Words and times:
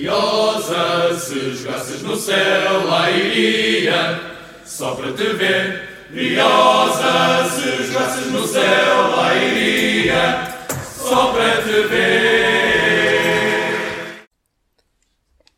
Briosa, 0.00 1.14
se 1.18 1.56
jogasses 1.56 2.00
no 2.00 2.16
céu, 2.16 2.86
lá 2.86 3.10
iria, 3.10 4.18
só 4.64 4.94
para 4.94 5.12
te 5.12 5.24
ver. 5.34 6.06
Briosa, 6.08 7.44
se 7.50 7.84
jogasses 7.84 8.32
no 8.32 8.46
céu, 8.46 9.10
lá 9.14 9.34
iria, 9.36 10.56
só 10.96 11.34
para 11.34 11.60
te 11.60 11.86
ver. 11.88 13.10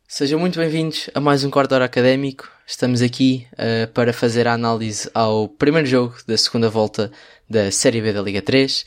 Sejam 0.09 0.41
muito 0.41 0.59
bem-vindos 0.59 1.09
a 1.15 1.21
mais 1.21 1.45
um 1.45 1.51
quarto 1.51 1.77
hora 1.77 1.85
académico. 1.85 2.51
Estamos 2.67 3.01
aqui 3.01 3.47
uh, 3.53 3.87
para 3.93 4.13
fazer 4.13 4.49
a 4.49 4.55
análise 4.55 5.09
ao 5.15 5.49
primeiro 5.49 5.87
jogo 5.87 6.17
da 6.27 6.37
segunda 6.37 6.69
volta 6.69 7.13
da 7.49 7.71
Série 7.71 8.03
B 8.03 8.13
da 8.13 8.21
Liga 8.21 8.43
3 8.43 8.85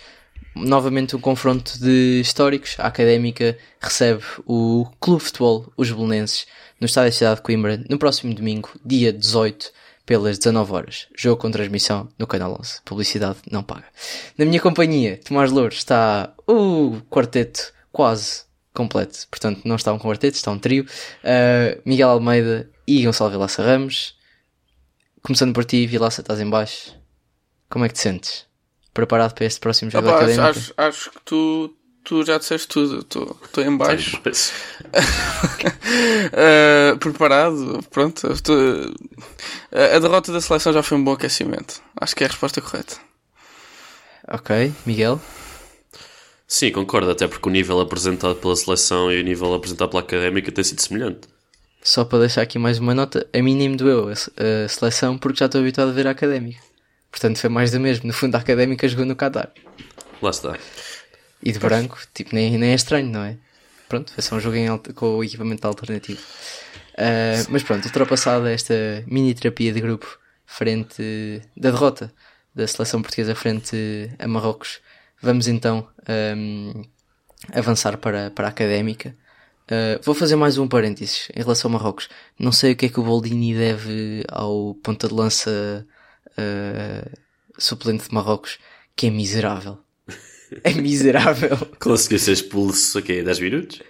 novamente 0.56 1.16
um 1.16 1.20
confronto 1.20 1.80
de 1.80 2.20
históricos. 2.22 2.76
A 2.80 2.88
Académica 2.88 3.58
recebe 3.80 4.24
o 4.46 4.88
Clube 5.00 5.20
de 5.20 5.26
Futebol, 5.26 5.72
os 5.76 5.92
Belenenses, 5.92 6.48
no 6.80 6.86
Estádio 6.86 7.12
da 7.12 7.18
Cidade 7.18 7.36
de 7.38 7.42
Coimbra, 7.42 7.84
no 7.90 7.98
próximo 7.98 8.34
domingo, 8.34 8.70
dia 8.84 9.12
18, 9.12 9.72
pelas 10.06 10.38
19 10.38 10.72
horas. 10.72 11.08
Jogo 11.18 11.42
com 11.42 11.52
transmissão 11.52 12.08
no 12.18 12.28
Canal 12.28 12.58
11. 12.60 12.82
Publicidade 12.86 13.40
não 13.52 13.64
paga. 13.64 13.86
Na 14.38 14.46
minha 14.46 14.62
companhia, 14.62 15.20
Tomás 15.24 15.52
Louros, 15.52 15.78
está 15.78 16.34
o 16.48 17.02
quarteto 17.10 17.74
quase 17.92 18.44
completo. 18.74 19.28
Portanto, 19.30 19.62
não 19.66 19.76
está 19.76 19.92
um 19.92 20.00
quarteto, 20.00 20.36
está 20.36 20.52
um 20.52 20.60
trio. 20.60 20.86
Uh, 21.24 21.82
Miguel 21.86 22.10
Almeida 22.10 22.70
e 22.88 23.04
Gonçalo 23.04 23.32
Vilaça 23.32 23.64
Ramos. 23.64 24.16
Começando 25.22 25.54
por 25.54 25.66
ti, 25.66 25.88
Vilaça, 25.88 26.22
estás 26.22 26.40
em 26.40 26.50
baixo. 26.50 26.94
Como 27.70 27.84
é 27.84 27.88
que 27.88 27.96
te 27.96 28.02
sentes? 28.02 28.46
Preparado 28.96 29.34
para 29.36 29.46
este 29.46 29.60
próximo 29.60 29.92
jogo 29.92 30.08
Opa, 30.08 30.18
académico? 30.18 30.48
Acho, 30.48 30.74
acho 30.76 31.12
que 31.12 31.20
tu, 31.24 31.76
tu 32.04 32.26
já 32.26 32.40
disseste 32.40 32.68
tudo. 32.68 33.06
Estou 33.44 33.64
em 33.64 33.78
baixo. 33.78 34.20
uh, 36.34 36.98
preparado, 36.98 37.80
pronto. 37.92 38.42
Tô, 38.42 38.54
a, 39.72 40.00
derrota 40.00 40.32
da 40.32 40.42
seleção 40.42 40.74
já 40.74 40.82
foi 40.82 40.98
um 40.98 41.04
bom 41.04 41.12
aquecimento. 41.12 41.84
Acho 42.00 42.16
que 42.16 42.24
é 42.24 42.28
a 42.28 42.30
resposta 42.30 42.62
correta. 42.62 42.96
Ok, 44.28 44.74
Miguel? 44.86 45.22
Sim, 46.48 46.72
concordo, 46.72 47.12
até 47.12 47.28
porque 47.28 47.50
o 47.50 47.52
nível 47.52 47.80
apresentado 47.82 48.36
pela 48.36 48.56
seleção 48.56 49.12
e 49.12 49.20
o 49.20 49.24
nível 49.24 49.54
apresentado 49.54 49.90
pela 49.90 50.02
académica 50.02 50.52
tem 50.52 50.64
sido 50.64 50.82
semelhante. 50.82 51.28
Só 51.84 52.06
para 52.06 52.20
deixar 52.20 52.42
aqui 52.42 52.58
mais 52.58 52.80
uma 52.80 52.96
nota, 52.96 53.28
a 53.32 53.42
mim 53.42 53.56
nem 53.56 53.70
me 53.70 53.76
doeu 53.76 54.10
a 54.10 54.68
seleção 54.68 55.18
porque 55.18 55.40
já 55.40 55.46
estou 55.46 55.62
habituado 55.62 55.90
a 55.90 55.92
ver 55.92 56.08
a 56.08 56.12
académica. 56.12 56.75
Portanto, 57.16 57.40
foi 57.40 57.50
mais 57.50 57.72
do 57.72 57.80
mesmo. 57.80 58.08
No 58.08 58.12
fundo, 58.12 58.36
a 58.36 58.40
académica 58.40 58.86
jogou 58.90 59.06
no 59.06 59.16
Qatar. 59.16 59.50
Lá 60.22 60.32
está. 60.32 60.60
E 61.42 61.50
de 61.50 61.60
branco, 61.60 61.98
tipo, 62.14 62.36
nem, 62.36 62.58
nem 62.58 62.72
é 62.72 62.76
estranho, 62.76 63.10
não 63.10 63.24
é? 63.24 63.38
Pronto, 63.88 64.12
foi 64.12 64.22
só 64.22 64.36
um 64.36 64.40
jogo 64.42 64.58
com 64.94 65.16
o 65.16 65.24
equipamento 65.24 65.66
alternativo. 65.66 66.20
Uh, 66.20 67.48
mas 67.48 67.64
pronto, 67.64 67.86
ultrapassada 67.86 68.52
esta 68.52 68.74
mini 69.08 69.34
terapia 69.34 69.72
de 69.72 69.80
grupo 69.80 70.20
frente 70.46 71.42
da 71.56 71.72
derrota 71.72 72.14
da 72.54 72.68
seleção 72.68 73.02
portuguesa 73.02 73.34
frente 73.34 74.10
a 74.20 74.28
Marrocos, 74.28 74.82
vamos 75.22 75.48
então 75.48 75.88
um, 76.38 76.84
avançar 77.54 77.98
para, 77.98 78.30
para 78.32 78.48
a 78.48 78.50
académica. 78.50 79.16
Uh, 79.72 80.04
vou 80.04 80.14
fazer 80.14 80.36
mais 80.36 80.58
um 80.58 80.68
parênteses 80.68 81.30
em 81.34 81.42
relação 81.42 81.70
a 81.72 81.74
Marrocos. 81.76 82.10
Não 82.38 82.52
sei 82.52 82.74
o 82.74 82.76
que 82.76 82.88
é 82.88 82.90
que 82.90 83.00
o 83.00 83.04
Boldini 83.04 83.54
deve 83.56 84.26
ao 84.28 84.76
ponta 84.76 85.08
de 85.08 85.14
lança 85.14 85.86
uh, 86.38 87.12
suplente 87.58 88.08
de 88.08 88.14
Marrocos, 88.14 88.58
que 88.96 89.08
é 89.08 89.10
miserável. 89.10 89.80
É 90.64 90.74
miserável. 90.74 91.58
Conseguiu 91.80 92.20
ser 92.20 92.34
expulso, 92.34 92.98
aqui 93.00 93.22
10 93.22 93.40
minutos? 93.40 93.82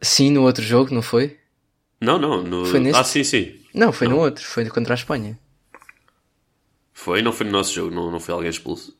Sim, 0.00 0.30
no 0.30 0.42
outro 0.42 0.62
jogo, 0.62 0.94
não 0.94 1.02
foi? 1.02 1.36
Não, 2.00 2.18
não. 2.18 2.42
No... 2.42 2.66
Foi 2.66 2.80
nesse? 2.80 2.98
Ah, 2.98 3.04
sim, 3.04 3.24
sim. 3.24 3.54
Não, 3.74 3.92
foi 3.92 4.06
não. 4.06 4.16
no 4.16 4.22
outro, 4.22 4.44
foi 4.44 4.64
contra 4.66 4.94
a 4.94 4.96
Espanha. 4.96 5.38
Foi, 6.92 7.22
não 7.22 7.32
foi 7.32 7.46
no 7.46 7.52
nosso 7.52 7.74
jogo, 7.74 7.94
não, 7.94 8.10
não 8.10 8.20
foi 8.20 8.34
alguém 8.34 8.50
expulso. 8.50 8.96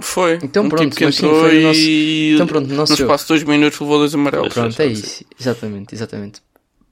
Foi. 0.00 0.38
Então 0.42 0.64
um 0.64 0.68
pronto, 0.68 0.82
tipo 0.82 0.96
que 0.96 1.04
entrou 1.04 1.48
sim, 1.48 1.56
no 1.56 1.62
nosso... 1.62 1.80
Então 1.80 2.46
pronto, 2.46 2.68
no 2.68 2.74
nosso 2.74 2.92
no 2.92 2.98
espaço 2.98 3.24
de 3.24 3.28
dois 3.28 3.44
minutos 3.44 3.78
levou 3.78 3.98
dois 3.98 4.14
amarelos. 4.14 4.52
Pronto, 4.52 4.80
é 4.80 4.86
isso. 4.86 5.24
Exatamente, 5.38 5.94
exatamente. 5.94 6.42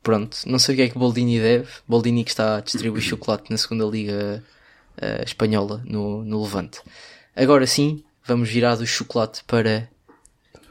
Pronto, 0.02 0.38
não 0.46 0.58
sei 0.58 0.74
o 0.74 0.76
que 0.76 0.82
é 0.82 0.88
que 0.88 0.98
Boldini 0.98 1.40
deve. 1.40 1.68
Boldini 1.88 2.24
que 2.24 2.30
está 2.30 2.58
a 2.58 2.60
distribuir 2.60 3.02
chocolate 3.02 3.50
na 3.50 3.58
segunda 3.58 3.84
liga 3.84 4.42
uh, 5.00 5.24
espanhola 5.24 5.82
no, 5.84 6.24
no 6.24 6.42
Levante. 6.42 6.80
Agora 7.34 7.66
sim, 7.66 8.04
vamos 8.24 8.48
virar 8.48 8.76
do 8.76 8.86
chocolate 8.86 9.42
para 9.44 9.88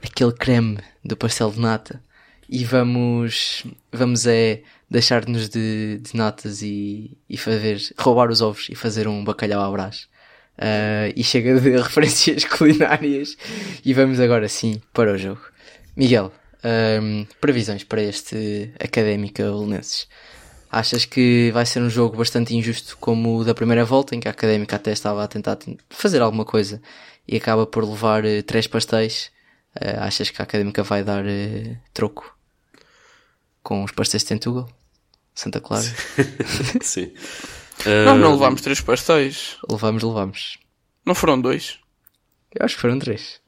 aquele 0.03 0.33
creme 0.33 0.77
do 1.03 1.17
pastel 1.17 1.51
de 1.51 1.59
nata 1.59 2.01
e 2.47 2.63
vamos, 2.63 3.63
vamos 3.91 4.25
é 4.25 4.61
deixar-nos 4.89 5.49
de, 5.49 5.99
de 5.99 6.15
natas 6.15 6.61
e, 6.61 7.17
e 7.29 7.37
fazer, 7.37 7.79
roubar 7.97 8.29
os 8.29 8.41
ovos 8.41 8.67
e 8.69 8.75
fazer 8.75 9.07
um 9.07 9.23
bacalhau 9.23 9.61
à 9.61 9.71
brás. 9.71 10.07
Uh, 10.57 11.13
e 11.15 11.23
chega 11.23 11.59
de 11.59 11.77
referências 11.79 12.43
culinárias 12.43 13.37
e 13.85 13.93
vamos 13.93 14.19
agora 14.19 14.49
sim 14.49 14.81
para 14.91 15.13
o 15.13 15.17
jogo. 15.17 15.41
Miguel, 15.95 16.33
um, 17.01 17.25
previsões 17.39 17.83
para 17.83 18.01
este 18.01 18.73
Académica 18.79 19.43
Belenenses? 19.43 20.07
Achas 20.71 21.03
que 21.03 21.49
vai 21.51 21.65
ser 21.65 21.81
um 21.81 21.89
jogo 21.89 22.17
bastante 22.17 22.55
injusto 22.55 22.95
como 22.97 23.37
o 23.37 23.43
da 23.43 23.55
primeira 23.55 23.83
volta, 23.83 24.15
em 24.15 24.19
que 24.19 24.27
a 24.27 24.31
Académica 24.31 24.75
até 24.75 24.91
estava 24.91 25.23
a 25.23 25.27
tentar 25.27 25.57
fazer 25.89 26.21
alguma 26.21 26.45
coisa 26.45 26.81
e 27.27 27.35
acaba 27.35 27.65
por 27.65 27.83
levar 27.83 28.23
uh, 28.23 28.43
três 28.43 28.67
pastéis? 28.67 29.31
Uh, 29.75 30.01
achas 30.01 30.29
que 30.29 30.41
a 30.41 30.43
Académica 30.43 30.83
vai 30.83 31.03
dar 31.03 31.25
uh, 31.25 31.77
troco 31.93 32.37
com 33.63 33.83
os 33.83 33.91
pastéis 33.91 34.23
de 34.23 34.29
Tentugal? 34.29 34.69
Santa 35.33 35.59
Clara? 35.59 35.87
Sim. 36.81 37.13
não, 38.05 38.17
não 38.17 38.33
levámos 38.33 38.61
três 38.61 38.79
pastéis. 38.79 39.57
Levámos, 39.69 40.03
levámos. 40.03 40.59
Não 41.05 41.15
foram 41.15 41.39
dois? 41.39 41.79
Eu 42.53 42.65
acho 42.65 42.75
que 42.75 42.81
foram 42.81 42.99
três. 42.99 43.39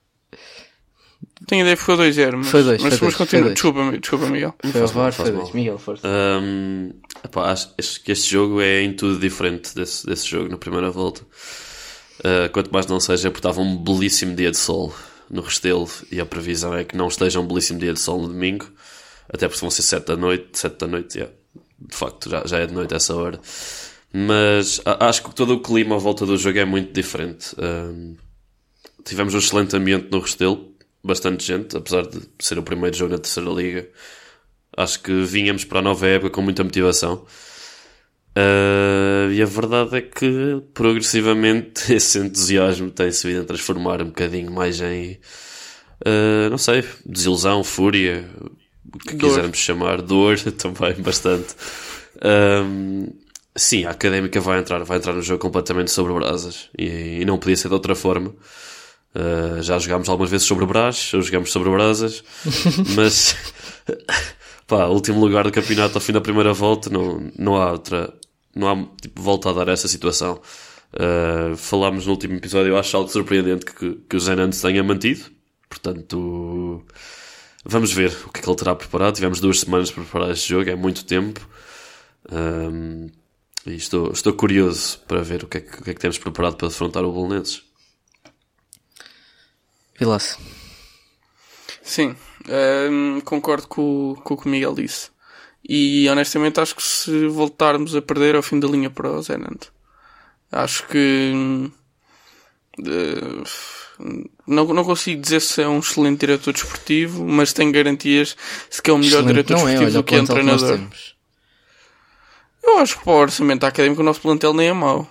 Tenho 1.48 1.62
ideia 1.62 1.76
que 1.76 1.84
foi 1.84 1.96
2-0, 1.98 2.36
mas, 2.38 2.48
foi 2.48 2.64
dois, 2.64 2.82
mas, 2.82 2.98
foi 2.98 3.08
mas 3.08 3.16
continua. 3.18 3.50
Desculpa, 3.52 3.98
desculpa, 4.00 4.26
Miguel. 4.28 4.56
Foi 4.72 4.86
VAR, 4.88 5.12
foi 5.12 5.32
dois. 5.32 5.52
Miguel, 5.52 5.78
força. 5.78 6.08
Um, 6.08 6.92
epá, 7.24 7.52
acho 7.52 7.74
que 8.04 8.12
este 8.12 8.32
jogo 8.32 8.62
é 8.62 8.82
em 8.82 8.94
tudo 8.94 9.20
diferente 9.20 9.74
desse, 9.76 10.06
desse 10.06 10.28
jogo 10.28 10.50
na 10.50 10.58
primeira 10.58 10.92
volta. 10.92 11.22
Uh, 12.20 12.50
quanto 12.54 12.72
mais 12.72 12.86
não 12.86 13.00
seja, 13.00 13.32
porque 13.32 13.40
estava 13.40 13.60
um 13.60 13.76
belíssimo 13.76 14.36
dia 14.36 14.52
de 14.52 14.58
sol 14.58 14.94
no 15.30 15.42
Restelo 15.42 15.90
e 16.12 16.20
a 16.20 16.26
previsão 16.26 16.76
é 16.76 16.84
que 16.84 16.96
não 16.96 17.08
esteja 17.08 17.40
um 17.40 17.48
belíssimo 17.48 17.80
dia 17.80 17.94
de 17.94 18.00
sol 18.00 18.22
no 18.22 18.28
domingo, 18.28 18.70
até 19.28 19.48
porque 19.48 19.62
vão 19.62 19.72
ser 19.72 19.82
7 19.82 20.06
da 20.06 20.18
noite, 20.18 20.60
7 20.60 20.78
da 20.78 20.88
noite, 20.88 21.18
yeah. 21.18 21.34
de 21.80 21.96
facto 21.96 22.30
já, 22.30 22.44
já 22.46 22.60
é 22.60 22.68
de 22.68 22.74
noite 22.74 22.94
essa 22.94 23.16
hora. 23.16 23.40
Mas 24.14 24.82
acho 24.86 25.24
que 25.24 25.34
todo 25.34 25.54
o 25.56 25.62
clima 25.62 25.96
à 25.96 25.98
volta 25.98 26.26
do 26.26 26.38
jogo 26.38 26.60
é 26.60 26.66
muito 26.66 26.92
diferente. 26.94 27.56
Um, 27.58 28.16
tivemos 29.06 29.34
um 29.34 29.38
excelente 29.40 29.76
ambiente 29.76 30.10
no 30.12 30.20
Restelo, 30.20 30.71
bastante 31.04 31.46
gente, 31.46 31.76
apesar 31.76 32.04
de 32.04 32.22
ser 32.40 32.58
o 32.58 32.64
primeiro 32.64 32.96
jogo 32.96 33.12
na 33.12 33.18
terceira 33.20 33.50
liga. 33.50 33.90
Acho 34.78 35.02
que 35.02 35.24
vinhamos 35.24 35.66
para 35.66 35.80
a 35.80 35.82
nova 35.82 36.08
época 36.08 36.32
com 36.32 36.42
muita 36.42 36.64
motivação. 36.64 37.26
Uh, 38.38 39.30
e 39.34 39.42
a 39.42 39.46
verdade 39.46 39.98
é 39.98 40.02
que 40.02 40.64
progressivamente 40.74 41.92
esse 41.94 42.18
entusiasmo 42.18 42.90
tem-se 42.90 43.28
vindo 43.28 43.42
a 43.42 43.46
transformar 43.46 44.02
um 44.02 44.06
bocadinho 44.06 44.50
mais 44.50 44.80
em, 44.80 45.20
uh, 46.06 46.50
não 46.50 46.58
sei, 46.58 46.84
desilusão, 47.06 47.62
fúria, 47.62 48.26
o 48.94 49.00
que 49.00 49.16
dor. 49.16 49.30
quisermos 49.30 49.58
chamar, 49.58 50.02
dor 50.02 50.40
também 50.58 50.94
bastante. 51.02 51.56
Um, 52.24 53.10
sim, 53.56 53.84
a 53.84 53.90
académica 53.90 54.40
vai 54.40 54.60
entrar, 54.60 54.82
vai 54.86 54.98
entrar 54.98 55.14
no 55.14 55.22
jogo 55.22 55.42
completamente 55.42 55.92
sobre 55.92 56.14
brasas 56.14 56.70
e, 56.78 57.22
e 57.22 57.26
não 57.26 57.38
podia 57.38 57.58
ser 57.58 57.68
de 57.68 57.74
outra 57.74 57.96
forma. 57.96 58.34
Uh, 59.14 59.62
já 59.62 59.78
jogámos 59.78 60.08
algumas 60.08 60.32
vezes 60.32 60.48
sobre 60.48 60.66
Brás, 60.66 61.14
ou 61.14 61.22
jogamos 61.22 61.52
sobre 61.52 61.70
Brasas, 61.70 62.24
mas 62.96 63.36
pá, 64.66 64.86
último 64.86 65.20
lugar 65.20 65.44
do 65.44 65.52
campeonato 65.52 65.98
ao 65.98 66.02
fim 66.02 66.14
da 66.14 66.22
primeira 66.22 66.54
volta, 66.54 66.90
não, 66.90 67.30
não 67.38 67.56
há 67.58 67.72
outra, 67.74 68.14
não 68.56 68.70
há 68.70 68.88
tipo, 69.02 69.22
volta 69.22 69.50
a 69.50 69.54
dar 69.54 69.68
essa 69.68 69.88
situação. 69.88 70.40
Uh, 70.94 71.56
falámos 71.58 72.06
no 72.06 72.14
último 72.14 72.36
episódio, 72.36 72.72
eu 72.72 72.78
acho 72.78 72.96
algo 72.96 73.10
surpreendente 73.10 73.66
que, 73.66 73.96
que 74.10 74.16
o 74.16 74.20
Zenandes 74.20 74.62
tenha 74.62 74.84
mantido, 74.84 75.26
portanto, 75.70 76.86
vamos 77.66 77.92
ver 77.92 78.16
o 78.26 78.30
que 78.30 78.40
é 78.40 78.44
que 78.44 78.50
ele 78.50 78.58
terá 78.58 78.76
preparado. 78.76 79.16
Tivemos 79.16 79.40
duas 79.40 79.60
semanas 79.60 79.92
para 79.92 80.04
preparar 80.04 80.32
este 80.32 80.50
jogo, 80.50 80.70
é 80.70 80.76
muito 80.76 81.06
tempo. 81.06 81.46
Um, 82.32 83.10
e 83.66 83.76
estou, 83.76 84.12
estou 84.12 84.34
curioso 84.34 85.00
para 85.08 85.22
ver 85.22 85.44
o 85.44 85.48
que, 85.48 85.58
é 85.58 85.62
que, 85.62 85.80
o 85.80 85.84
que 85.84 85.90
é 85.92 85.94
que 85.94 86.00
temos 86.00 86.18
preparado 86.18 86.56
para 86.56 86.68
afrontar 86.68 87.04
o 87.04 87.12
Bolonenses. 87.12 87.71
Vilace. 90.02 90.36
Sim, 91.84 92.16
ehm, 92.50 93.20
concordo 93.20 93.68
com, 93.68 94.16
com 94.24 94.34
o 94.34 94.38
que 94.38 94.48
o 94.48 94.50
Miguel 94.50 94.74
disse. 94.74 95.12
E 95.64 96.10
honestamente 96.10 96.60
acho 96.60 96.76
que 96.76 96.82
se 96.82 97.28
voltarmos 97.28 97.96
a 97.96 98.02
perder 98.02 98.36
ao 98.36 98.42
fim 98.42 98.60
da 98.60 98.68
linha 98.68 98.90
para 98.90 99.12
o 99.12 99.22
Zenand. 99.22 99.60
Acho 100.52 100.88
que 100.88 101.72
uh, 102.80 103.44
Não, 104.48 104.66
não 104.66 104.84
consigo 104.84 105.22
dizer 105.22 105.40
se 105.40 105.62
é 105.62 105.68
um 105.68 105.78
excelente 105.78 106.22
diretor 106.22 106.52
desportivo, 106.52 107.24
mas 107.24 107.54
tenho 107.54 107.72
garantias 107.72 108.36
de 108.72 108.82
que 108.82 108.90
é 108.90 108.94
o 108.94 108.98
melhor 108.98 109.20
Excelente 109.20 109.28
diretor 109.28 109.54
é, 109.54 109.56
desportivo 109.58 109.84
olha 109.84 109.94
do 109.94 110.00
o 110.00 110.04
que 110.04 110.16
é 110.16 110.22
um 110.22 110.26
treinador. 110.26 110.80
Eu 112.64 112.80
acho 112.80 112.98
que 112.98 113.04
para 113.04 113.14
o 113.14 113.18
orçamento 113.18 113.66
académico 113.68 114.02
o 114.02 114.06
nosso 114.06 114.22
plantel 114.22 114.52
nem 114.52 114.70
é 114.70 114.74
mau. 114.74 115.08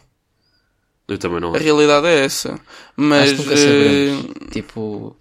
Eu 1.11 1.19
também 1.19 1.41
não 1.41 1.55
A 1.55 1.59
realidade 1.59 2.07
é 2.07 2.25
essa. 2.25 2.59
Mas 2.97 3.33
Acho 3.33 3.35
que 3.35 3.43
nunca 3.43 3.55
eh, 3.55 3.57
saberemos. 3.57 4.27
Tipo. 4.53 5.17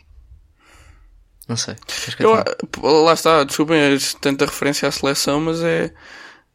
Não 1.47 1.57
sei. 1.57 1.75
Que 2.15 2.23
eu 2.23 2.43
te- 2.43 2.79
lá 2.81 3.13
está, 3.13 3.43
desculpem 3.43 3.77
é 3.79 3.97
tanta 4.21 4.45
referência 4.45 4.87
à 4.87 4.91
seleção, 4.91 5.41
mas 5.41 5.61
é 5.63 5.91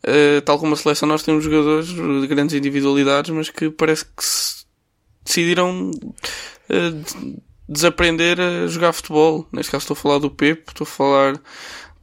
eh, 0.05 0.41
tal 0.43 0.59
como 0.59 0.75
a 0.75 0.77
seleção 0.77 1.09
nós 1.09 1.23
temos 1.25 1.43
jogadores 1.43 1.89
de 1.89 2.27
grandes 2.29 2.55
individualidades, 2.55 3.31
mas 3.33 3.51
que 3.51 3.71
parece 3.71 4.05
que 4.05 4.25
se 4.25 4.65
decidiram 5.25 5.91
eh, 6.69 6.91
de- 6.91 7.43
desaprender 7.69 8.41
a 8.41 8.67
jogar 8.69 8.93
futebol. 8.93 9.49
Neste 9.53 9.73
caso 9.73 9.83
estou 9.83 9.95
a 9.95 9.99
falar 10.01 10.19
do 10.19 10.31
Pepe, 10.31 10.63
estou 10.69 10.85
a 10.85 10.89
falar 10.89 11.41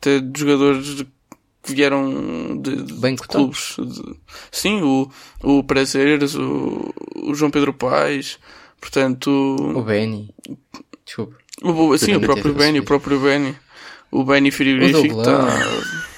de, 0.02 0.20
de 0.20 0.40
jogadores 0.40 0.86
de- 0.98 1.08
que 1.64 1.74
vieram 1.76 2.58
de, 2.62 2.76
de 2.84 2.94
Bem 2.94 3.16
de 3.16 3.22
cotados. 3.22 3.74
clubes. 3.76 3.96
de- 3.98 4.16
sim, 4.52 4.82
o, 4.82 5.10
o 5.44 5.64
Prazeres, 5.64 6.36
o, 6.36 6.94
o 7.16 7.34
João 7.36 7.52
Pedro 7.52 7.74
Paes, 7.74 8.40
portanto, 8.80 9.30
O 9.30 9.82
Benny. 9.84 10.34
Desculpa. 11.06 11.36
o, 11.64 11.70
o- 11.90 11.98
sim, 11.98 12.16
o 12.16 12.22
próprio 12.22 12.54
Benny, 12.54 12.80
o 12.80 12.84
próprio 12.86 13.20
Benny. 13.20 13.56
O 14.12 14.24
Benny 14.26 14.52
frigorífico 14.52 15.22
está. 15.22 15.48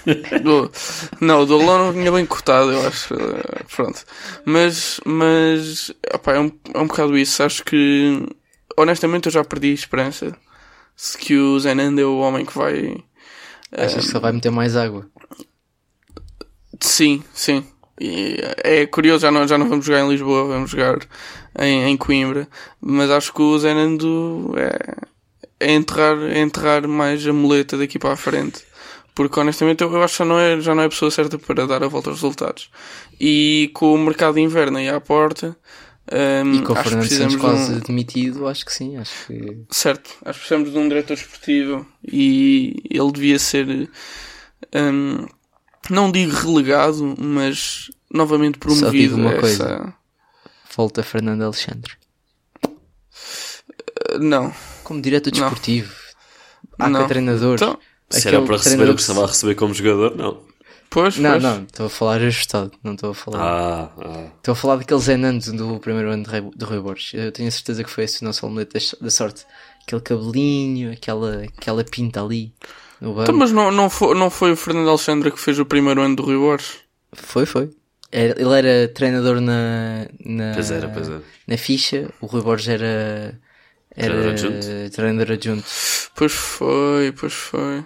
Não, 1.21 1.41
o 1.41 1.45
Douglas 1.45 1.77
não 1.79 1.91
vinha 1.93 2.11
bem 2.11 2.25
cortado, 2.25 2.71
eu 2.71 2.87
acho. 2.87 3.13
Eh, 3.13 3.63
Pronto. 3.75 4.03
Mas, 4.45 4.99
mas, 5.05 5.91
opá, 6.13 6.33
é 6.33 6.39
um, 6.39 6.51
é 6.73 6.79
um 6.79 6.87
bocado 6.87 7.17
isso. 7.17 7.41
Acho 7.43 7.63
que, 7.63 8.25
honestamente, 8.77 9.27
eu 9.27 9.31
já 9.31 9.43
perdi 9.43 9.71
a 9.71 9.73
esperança 9.75 10.31
de 10.31 11.17
que 11.17 11.37
o 11.37 11.59
Zenando 11.59 12.01
é 12.01 12.05
o 12.05 12.17
homem 12.17 12.45
que 12.45 12.57
vai. 12.57 12.97
Achas 13.75 14.05
que 14.05 14.11
só 14.11 14.19
vai 14.19 14.31
meter 14.31 14.51
mais 14.51 14.75
água? 14.75 15.07
Sim, 16.79 17.23
sim. 17.33 17.65
E 17.99 18.37
é 18.63 18.85
curioso, 18.85 19.21
já 19.21 19.31
não, 19.31 19.47
já 19.47 19.57
não 19.57 19.69
vamos 19.69 19.85
jogar 19.85 20.01
em 20.01 20.09
Lisboa, 20.09 20.47
vamos 20.47 20.71
jogar 20.71 20.99
em, 21.59 21.89
em 21.89 21.97
Coimbra. 21.97 22.47
Mas 22.81 23.09
acho 23.09 23.33
que 23.33 23.41
o 23.41 23.57
Zenando 23.57 24.53
é, 24.57 24.95
é, 25.59 25.73
enterrar, 25.73 26.17
é 26.23 26.39
enterrar 26.39 26.87
mais 26.87 27.25
a 27.25 27.33
muleta 27.33 27.77
daqui 27.77 27.97
para 27.97 28.13
a 28.13 28.17
frente. 28.17 28.63
Porque 29.15 29.39
honestamente 29.39 29.83
eu, 29.83 30.03
acho 30.03 30.13
que 30.13 30.19
já 30.19 30.25
não, 30.25 30.39
é, 30.39 30.59
já 30.59 30.73
não 30.73 30.83
é 30.83 30.85
a 30.87 30.89
pessoa 30.89 31.11
certa 31.11 31.37
para 31.37 31.67
dar 31.67 31.83
a 31.83 31.87
volta 31.87 32.09
aos 32.09 32.17
resultados. 32.17 32.69
E 33.19 33.69
com 33.73 33.93
o 33.93 33.97
mercado 33.97 34.35
de 34.35 34.41
inverno 34.41 34.77
aí 34.77 34.89
à 34.89 34.99
porta. 34.99 35.55
Hum, 36.11 36.53
E 36.55 36.61
com 36.63 36.73
o 36.73 36.77
acho 36.77 36.83
que 36.83 36.89
Fernando 36.89 37.09
Santos 37.09 37.29
de 37.31 37.35
um- 37.35 37.39
quase 37.39 37.79
demitido, 37.81 38.47
acho 38.47 38.65
que 38.65 38.73
sim. 38.73 38.97
Acho 38.97 39.27
que. 39.27 39.57
Certo, 39.69 40.09
acho 40.25 40.39
que 40.39 40.45
precisamos 40.47 40.71
de 40.71 40.77
um 40.77 40.87
diretor 40.89 41.13
esportivo 41.13 41.85
e 42.03 42.75
ele 42.89 43.11
devia 43.11 43.39
ser, 43.39 43.89
hum, 44.75 45.25
não 45.89 46.11
digo 46.11 46.33
relegado, 46.33 47.15
mas 47.17 47.89
novamente 48.13 48.57
Só 48.61 48.69
digo 48.69 48.79
promovido 48.79 49.15
uma 49.15 49.31
a 49.31 49.39
coisa. 49.39 49.63
essa. 49.63 49.93
Volta 50.75 51.03
Fernando 51.03 51.43
Alexandre. 51.43 51.93
Uh, 52.65 54.19
Não, 54.19 54.53
Como 54.83 55.01
diretor 55.01 55.31
desportivo. 55.31 55.93
Há 56.79 56.89
Não. 56.89 57.03
que 57.03 57.07
treinador. 57.09 57.55
Então, 57.55 57.77
Se 58.09 58.27
era 58.27 58.37
Aquele 58.37 58.47
para 58.47 58.57
receber 58.57 58.89
o 58.89 58.95
que 58.95 59.01
estava 59.01 59.23
a 59.23 59.27
receber 59.27 59.55
como 59.55 59.73
jogador, 59.73 60.15
não. 60.15 60.41
Pois, 60.93 61.17
Não, 61.17 61.31
pois. 61.31 61.43
não, 61.43 61.63
estou 61.63 61.85
a 61.87 61.89
falar 61.89 62.15
ajustado, 62.21 62.71
não 62.83 62.93
estou 62.93 63.11
a 63.11 63.13
falar. 63.15 63.39
Ah, 63.41 63.91
ah. 63.97 64.27
Estou 64.37 64.51
a 64.51 64.55
falar 64.55 64.75
daquele 64.77 64.99
Zenando 64.99 65.51
do 65.53 65.79
primeiro 65.79 66.09
ano 66.11 66.23
de 66.23 66.29
Rui- 66.29 66.51
do 66.55 66.65
Rui 66.65 66.79
Borges. 66.79 67.13
Eu 67.13 67.31
tenho 67.31 67.47
a 67.47 67.51
certeza 67.51 67.83
que 67.83 67.89
foi 67.89 68.03
esse 68.05 68.21
o 68.21 68.25
nosso 68.25 68.45
omelete 68.45 68.95
da- 69.01 69.09
sorte. 69.09 69.45
Aquele 69.85 70.01
cabelinho, 70.01 70.91
aquela, 70.93 71.43
aquela 71.57 71.83
pinta 71.83 72.23
ali. 72.23 72.53
Então, 73.01 73.35
mas 73.35 73.51
não, 73.51 73.69
não, 73.69 73.89
foi, 73.89 74.15
não 74.17 74.29
foi 74.29 74.53
o 74.53 74.55
Fernando 74.55 74.87
Alexandre 74.89 75.29
que 75.31 75.39
fez 75.39 75.59
o 75.59 75.65
primeiro 75.65 76.01
ano 76.01 76.15
do 76.15 76.23
Rui 76.23 76.37
Borges? 76.37 76.77
Foi, 77.11 77.45
foi. 77.45 77.69
Ele 78.11 78.53
era 78.55 78.87
treinador 78.87 79.41
na, 79.41 80.07
na, 80.23 80.53
Pois 80.53 80.69
era, 80.71 80.87
pois 80.87 81.09
era. 81.09 81.21
na 81.47 81.57
ficha. 81.57 82.09
O 82.21 82.27
Rui 82.27 82.41
Borges 82.43 82.67
era, 82.69 83.37
era 83.95 84.13
Treinador 84.13 84.31
adjunto. 84.31 84.91
treinador 84.95 85.31
adjunto. 85.33 85.63
Pois 86.15 86.31
foi, 86.31 87.11
pois 87.19 87.33
foi. 87.33 87.83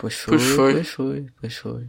Pois 0.00 0.14
foi, 0.14 0.36
Pois 0.38 0.48
foi. 0.48 0.72
pois 0.72 0.88
foi, 0.88 1.26
pois 1.40 1.56
foi. 1.56 1.86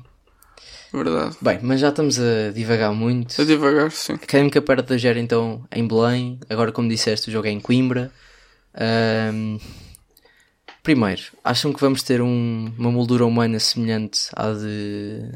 Verdade. 0.94 1.38
Bem, 1.42 1.60
mas 1.64 1.80
já 1.80 1.90
estamos 1.90 2.20
a 2.20 2.52
divagar 2.54 2.94
muito. 2.94 3.42
A 3.42 3.46
devagar, 3.46 3.92
sim. 3.92 4.14
Académica 4.14 4.62
perto 4.62 4.90
da 4.90 4.98
Gera 4.98 5.20
então 5.20 5.66
em 5.72 5.88
Belém. 5.88 6.40
Agora, 6.50 6.72
como 6.72 6.90
disseste, 6.90 7.30
o 7.30 7.32
jogo 7.32 7.48
é 7.48 7.52
em 7.52 7.60
Coimbra. 7.62 8.12
Ahm, 8.76 9.58
primeiro, 10.84 11.22
acham 11.44 11.72
que 11.72 11.80
vamos 11.80 12.04
ter 12.04 12.22
um- 12.22 12.74
uma 12.78 12.92
moldura 12.92 13.26
humana 13.26 13.60
semelhante 13.60 14.28
à 14.36 14.52
de. 14.52 15.32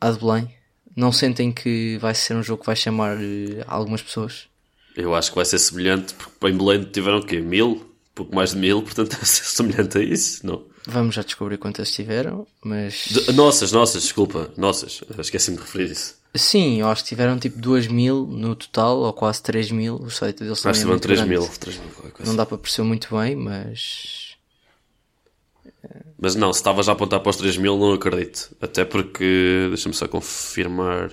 à 0.00 0.10
de 0.10 0.18
Belém? 0.18 0.54
Não 0.96 1.12
sentem 1.12 1.50
que 1.52 1.96
vai 1.98 2.14
ser 2.14 2.34
um 2.34 2.42
jogo 2.42 2.60
que 2.60 2.66
vai 2.66 2.76
chamar 2.76 3.16
eh, 3.18 3.64
algumas 3.66 4.02
pessoas? 4.02 4.48
Eu 4.96 5.14
acho 5.14 5.30
que 5.30 5.36
vai 5.36 5.44
ser 5.44 5.58
semelhante, 5.58 6.12
porque 6.14 6.48
em 6.48 6.56
Belém 6.56 6.84
tiveram 6.84 7.18
o 7.18 7.24
quê? 7.26 7.40
Mil? 7.40 7.90
Pouco 8.14 8.34
mais 8.34 8.50
de 8.50 8.56
mil, 8.58 8.82
portanto 8.82 9.10
deve 9.12 9.26
ser 9.26 9.44
semelhante 9.44 9.98
a 9.98 10.02
isso, 10.02 10.46
não? 10.46 10.64
Vamos 10.86 11.14
já 11.14 11.22
descobrir 11.22 11.58
quantas 11.58 11.92
tiveram, 11.92 12.46
mas. 12.62 13.06
De- 13.08 13.32
nossas, 13.32 13.70
nossas, 13.72 14.02
desculpa, 14.02 14.50
nossas. 14.56 15.00
Esqueci-me 15.18 15.56
de 15.56 15.62
referir 15.62 15.90
isso. 15.92 16.20
Sim, 16.34 16.80
eu 16.80 16.88
acho 16.88 17.02
que 17.02 17.10
tiveram 17.10 17.38
tipo 17.38 17.58
2 17.60 17.86
mil 17.86 18.26
no 18.26 18.56
total, 18.56 18.98
ou 18.98 19.12
quase 19.12 19.42
3 19.42 19.70
mil. 19.70 19.96
O 19.96 20.10
site 20.10 20.38
deles 20.42 20.54
Acho 20.54 20.62
também 20.62 20.72
que 20.72 20.78
é 20.78 20.80
tiveram 20.80 20.92
muito 20.94 21.02
3 21.02 21.18
grande. 21.20 21.30
mil. 21.30 21.48
3 21.58 21.76
mil 21.78 21.88
qualquer 21.90 22.12
coisa. 22.12 22.30
Não 22.32 22.36
dá 22.36 22.46
para 22.46 22.58
perceber 22.58 22.88
muito 22.88 23.14
bem, 23.16 23.36
mas. 23.36 24.32
Mas 26.18 26.34
não, 26.34 26.52
se 26.52 26.60
estava 26.60 26.82
já 26.82 26.92
a 26.92 26.94
apontar 26.94 27.20
para 27.20 27.30
os 27.30 27.36
3 27.36 27.56
mil, 27.56 27.76
não 27.78 27.92
acredito. 27.92 28.54
Até 28.60 28.84
porque, 28.84 29.66
deixa-me 29.68 29.94
só 29.94 30.06
confirmar, 30.08 31.12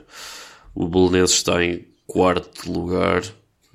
o 0.73 0.87
Belenenses 0.87 1.37
está 1.37 1.63
em 1.63 1.85
quarto 2.07 2.71
lugar. 2.71 3.23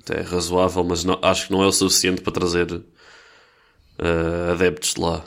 Até 0.01 0.19
é 0.19 0.23
razoável, 0.23 0.83
mas 0.83 1.03
não- 1.03 1.19
acho 1.21 1.47
que 1.47 1.53
não 1.53 1.63
é 1.63 1.67
o 1.67 1.71
suficiente 1.71 2.21
para 2.21 2.31
trazer 2.33 2.81
eh, 3.97 4.51
adeptos 4.51 4.93
de 4.93 5.01
lá. 5.01 5.23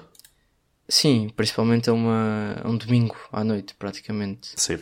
Sim, 0.89 1.31
principalmente 1.37 1.89
é 1.89 1.93
uma, 1.93 2.61
é 2.65 2.67
um 2.67 2.77
domingo 2.77 3.17
à 3.31 3.45
noite, 3.45 3.75
praticamente. 3.75 4.53
Sim. 4.57 4.79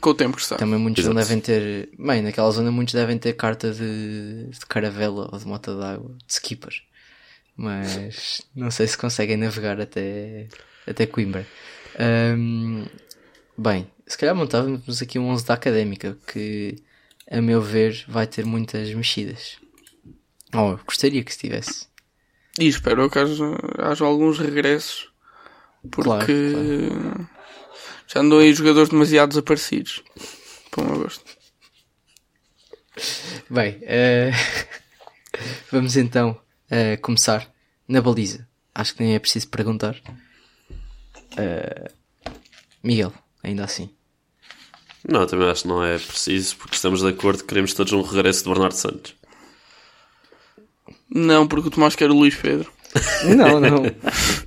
Com 0.00 0.10
o 0.10 0.14
tempo 0.14 0.36
que 0.36 0.42
está. 0.42 0.56
Também 0.56 0.78
muitos 0.78 1.04
não 1.04 1.12
Exato. 1.12 1.28
devem 1.28 1.40
ter. 1.40 1.90
Bem, 1.98 2.22
naquela 2.22 2.50
zona 2.50 2.70
muitos 2.70 2.94
devem 2.94 3.18
ter 3.18 3.34
carta 3.34 3.72
de, 3.72 4.46
de 4.46 4.66
caravela 4.66 5.28
ou 5.30 5.38
de 5.38 5.46
moto 5.46 5.78
d'água, 5.78 6.16
de 6.26 6.32
skipper. 6.32 6.72
Mas 7.56 8.42
não 8.56 8.70
sei 8.70 8.86
se 8.86 8.96
conseguem 8.96 9.36
navegar 9.36 9.80
até, 9.80 10.48
até 10.86 11.06
Coimbra. 11.06 11.46
Ahm, 11.98 12.86
bem, 13.56 13.86
se 14.06 14.16
calhar 14.16 14.34
montávamos 14.34 15.02
aqui 15.02 15.18
um 15.18 15.28
11 15.28 15.44
da 15.46 15.54
académica 15.54 16.16
que, 16.26 16.82
a 17.30 17.40
meu 17.40 17.60
ver, 17.60 18.04
vai 18.08 18.26
ter 18.26 18.44
muitas 18.46 18.92
mexidas. 18.94 19.58
Oh, 20.54 20.72
eu 20.72 20.80
gostaria 20.86 21.22
que 21.22 21.30
estivesse. 21.30 21.86
E 22.58 22.68
espero 22.68 23.08
que 23.08 23.18
haja, 23.18 23.44
haja 23.78 24.04
alguns 24.04 24.38
regressos. 24.38 25.10
Porque 25.90 26.04
Claro, 26.04 27.28
já 28.06 28.20
andam 28.20 28.38
aí 28.38 28.52
jogadores 28.52 28.90
demasiado 28.90 29.30
desaparecidos. 29.30 30.02
Para 30.70 30.84
o 30.84 30.86
meu 30.86 30.98
gosto. 31.00 31.24
Bem, 33.48 33.78
eh, 33.82 34.32
vamos 35.72 35.96
então 35.96 36.38
eh, 36.70 36.96
começar 36.98 37.50
na 37.88 38.02
baliza. 38.02 38.46
Acho 38.74 38.94
que 38.94 39.02
nem 39.02 39.14
é 39.14 39.18
preciso 39.18 39.48
perguntar. 39.48 40.00
Eh, 41.36 41.90
Miguel, 42.82 43.12
ainda 43.42 43.64
assim. 43.64 43.90
Não, 45.08 45.26
também 45.26 45.50
acho 45.50 45.62
que 45.62 45.68
não 45.68 45.84
é 45.84 45.98
preciso, 45.98 46.56
porque 46.56 46.76
estamos 46.76 47.00
de 47.00 47.08
acordo 47.08 47.42
que 47.42 47.48
queremos 47.48 47.74
todos 47.74 47.92
um 47.92 48.02
regresso 48.02 48.44
de 48.44 48.50
Bernardo 48.50 48.74
Santos. 48.74 49.14
Não, 51.14 51.46
porque 51.46 51.68
o 51.68 51.70
Tomás 51.70 51.94
quer 51.94 52.10
o 52.10 52.14
Luís 52.14 52.34
Pedro. 52.34 52.72
Não, 53.24 53.58
não. 53.58 53.84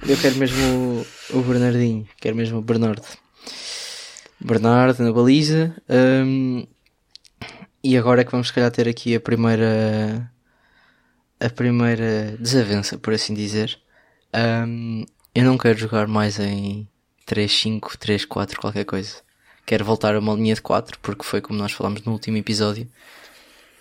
Eu 0.08 0.18
quero 0.22 0.36
mesmo 0.36 1.06
o, 1.32 1.38
o 1.40 1.42
Bernardinho. 1.42 2.08
Quero 2.22 2.36
mesmo 2.36 2.60
o 2.60 2.62
Bernardo. 2.62 3.02
Bernardo 4.40 5.04
na 5.04 5.12
baliza. 5.12 5.76
hum, 5.90 6.68
e 7.84 7.98
agora 7.98 8.22
é 8.22 8.24
que 8.24 8.32
vamos, 8.32 8.48
se 8.48 8.54
calhar, 8.54 8.70
ter 8.70 8.88
aqui 8.88 9.16
a 9.16 9.20
primeira. 9.20 10.32
A 11.40 11.50
primeira 11.50 12.38
desavença, 12.40 12.98
por 13.00 13.14
assim 13.14 13.34
dizer. 13.34 13.80
Hum, 14.68 15.06
eu 15.34 15.44
não 15.44 15.58
quero 15.58 15.78
jogar 15.78 16.08
mais 16.08 16.40
em 16.40 16.88
3-5, 17.28 17.98
3-4, 17.98 18.58
qualquer 18.58 18.86
coisa. 18.86 19.16
Quero 19.66 19.84
voltar 19.84 20.16
a 20.16 20.20
uma 20.20 20.34
linha 20.36 20.54
de 20.54 20.62
4, 20.62 21.00
porque 21.00 21.24
foi 21.24 21.42
como 21.42 21.58
nós 21.58 21.72
falámos 21.72 22.04
no 22.04 22.12
último 22.12 22.38
episódio. 22.38 22.88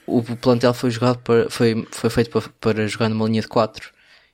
O 0.06 0.22
plantel 0.22 0.74
foi, 0.74 0.90
jogado 0.90 1.18
para, 1.20 1.48
foi, 1.48 1.86
foi 1.90 2.10
feito 2.10 2.30
para, 2.30 2.42
para 2.60 2.86
jogar 2.86 3.08
numa 3.08 3.26
linha 3.26 3.40
de 3.40 3.48
4 3.48 3.90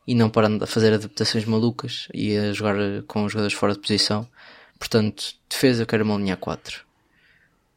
e 0.07 0.15
não 0.15 0.29
para 0.29 0.67
fazer 0.67 0.93
adaptações 0.93 1.45
malucas 1.45 2.09
e 2.13 2.37
a 2.37 2.53
jogar 2.53 2.75
com 3.07 3.25
os 3.25 3.33
jogadores 3.33 3.57
fora 3.57 3.73
de 3.75 3.79
posição. 3.79 4.29
Portanto, 4.79 5.35
defesa 5.49 5.83
eu 5.83 5.87
quero 5.87 6.05
uma 6.05 6.17
linha 6.17 6.37
4. 6.37 6.81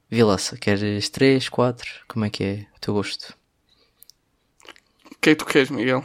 Vilaça, 0.10 0.58
queres 0.58 1.10
3, 1.10 1.50
4? 1.50 1.90
Como 2.08 2.26
é 2.26 2.30
que 2.30 2.44
é 2.44 2.66
o 2.76 2.80
teu 2.80 2.94
gosto? 2.94 3.34
que 5.22 5.30
é 5.30 5.36
que 5.36 5.44
tu 5.44 5.46
queres, 5.46 5.70
Miguel? 5.70 6.04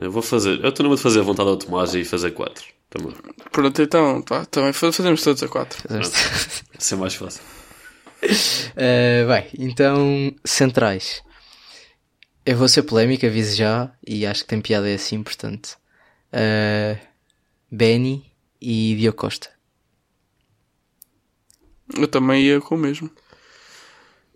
Eu 0.00 0.10
vou 0.10 0.22
fazer. 0.22 0.58
Eu 0.64 0.70
estou 0.70 0.82
numa 0.84 0.96
de 0.96 1.02
fazer 1.02 1.20
a 1.20 1.22
vontade 1.22 1.48
ao 1.48 1.56
Tomás 1.56 1.94
e 1.94 2.04
fazer 2.04 2.32
4. 2.32 2.64
Também. 2.90 3.14
Pronto, 3.52 3.80
então, 3.80 4.20
tá, 4.22 4.44
também 4.46 4.72
fa- 4.72 4.92
fazemos 4.92 5.22
todos 5.22 5.42
a 5.42 5.48
4. 5.48 5.82
Vai 5.88 6.02
ser 6.78 6.96
mais 6.96 7.14
fácil. 7.14 7.42
Uh, 8.22 9.26
bem, 9.28 9.46
então, 9.58 10.34
centrais. 10.44 11.22
Eu 12.44 12.56
vou 12.56 12.68
ser 12.68 12.82
polémica, 12.82 13.26
aviso 13.26 13.56
já, 13.56 13.92
e 14.06 14.26
acho 14.26 14.42
que 14.42 14.48
tem 14.48 14.60
piada 14.60 14.88
é 14.88 14.94
assim, 14.94 15.22
portanto. 15.22 15.76
Uh, 16.32 16.98
Benny 17.70 18.32
e 18.60 18.96
Diogo 18.96 19.18
Costa. 19.18 19.50
Eu 21.96 22.08
também 22.08 22.42
ia 22.42 22.60
com 22.60 22.74
o 22.74 22.78
mesmo. 22.78 23.10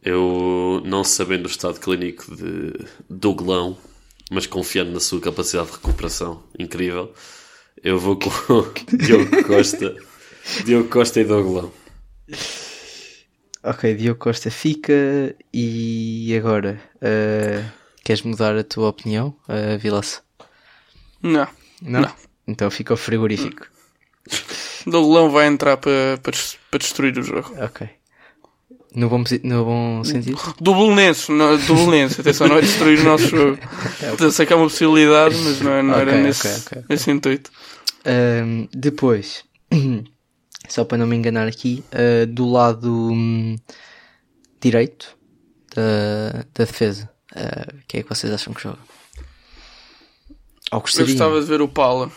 Eu, 0.02 0.82
não 0.84 1.02
sabendo 1.02 1.46
o 1.46 1.50
estado 1.50 1.80
clínico 1.80 2.36
de 2.36 2.72
Douglão, 3.10 3.76
mas 4.30 4.46
confiando 4.46 4.92
na 4.92 5.00
sua 5.00 5.20
capacidade 5.20 5.68
de 5.68 5.74
recuperação 5.74 6.44
incrível, 6.58 7.12
eu 7.82 7.98
vou 7.98 8.16
com 8.16 8.30
Diogo 8.96 9.44
Costa. 9.44 9.96
Diogo 10.64 10.88
Costa 10.88 11.20
e 11.20 11.24
Douglão. 11.24 11.72
Ok, 13.68 13.94
Diogo 13.94 14.18
Costa 14.20 14.50
fica. 14.50 14.92
E 15.52 16.35
agora? 16.38 16.80
uh, 16.96 17.68
queres 18.04 18.23
mudar 18.23 18.56
a 18.56 18.62
tua 18.64 18.88
opinião, 18.88 19.35
uh, 19.49 19.78
Vilaça? 19.78 20.23
Não. 21.23 21.46
Não? 21.82 22.00
Não. 22.02 22.12
Então 22.46 22.70
fica 22.70 22.94
o 22.94 22.96
frigorífico. 22.96 23.66
Doglão 24.87 25.30
vai 25.30 25.46
entrar 25.49 25.76
para 25.76 26.18
para 26.23 26.78
destruir 26.78 27.18
o 27.18 27.23
jogo. 27.23 27.52
Ok. 27.61 27.88
No 28.94 29.08
bom, 29.11 29.23
no 29.42 29.64
bom 29.64 30.04
sentido? 30.04 30.38
Não, 31.28 31.58
Dublinenses, 31.58 32.18
atenção, 32.20 32.49
não 32.49 32.56
é 32.56 32.61
destruir 32.62 33.00
o 33.00 33.04
nosso 33.04 33.28
jogo. 33.28 33.58
Eu 34.18 34.30
sei 34.32 34.46
que 34.46 34.52
é 34.52 34.56
uma 34.56 34.66
possibilidade, 34.68 35.35
mas 35.37 35.61
não, 35.61 35.73
é- 35.73 35.82
não 35.82 35.94
era 35.94 36.12
Ok, 36.12 36.23
nesse, 36.23 36.49
ok, 36.49 36.56
ok, 36.61 36.78
ok. 36.78 36.85
nesse 36.88 37.11
intuito. 37.11 37.50
Ahm, 38.06 38.68
depois, 38.73 39.44
só 40.68 40.85
para 40.85 40.99
não 40.99 41.06
me 41.06 41.16
enganar 41.16 41.46
aqui, 41.49 41.85
ah, 41.92 42.26
do 42.26 42.49
lado 42.50 42.90
hum, 43.12 43.56
direito 44.61 45.16
da, 45.75 46.44
da 46.54 46.64
defesa, 46.64 47.11
ah, 47.35 47.73
quem 47.88 48.00
é 48.00 48.02
que 48.02 48.08
vocês 48.08 48.32
acham 48.32 48.52
que 48.54 48.62
joga? 48.62 48.78
Ou 50.73 50.78
Eu 50.78 50.80
gostaria? 50.80 51.06
gostava 51.12 51.40
de 51.40 51.46
ver 51.46 51.61
o 51.61 51.68
Paula. 51.68 52.11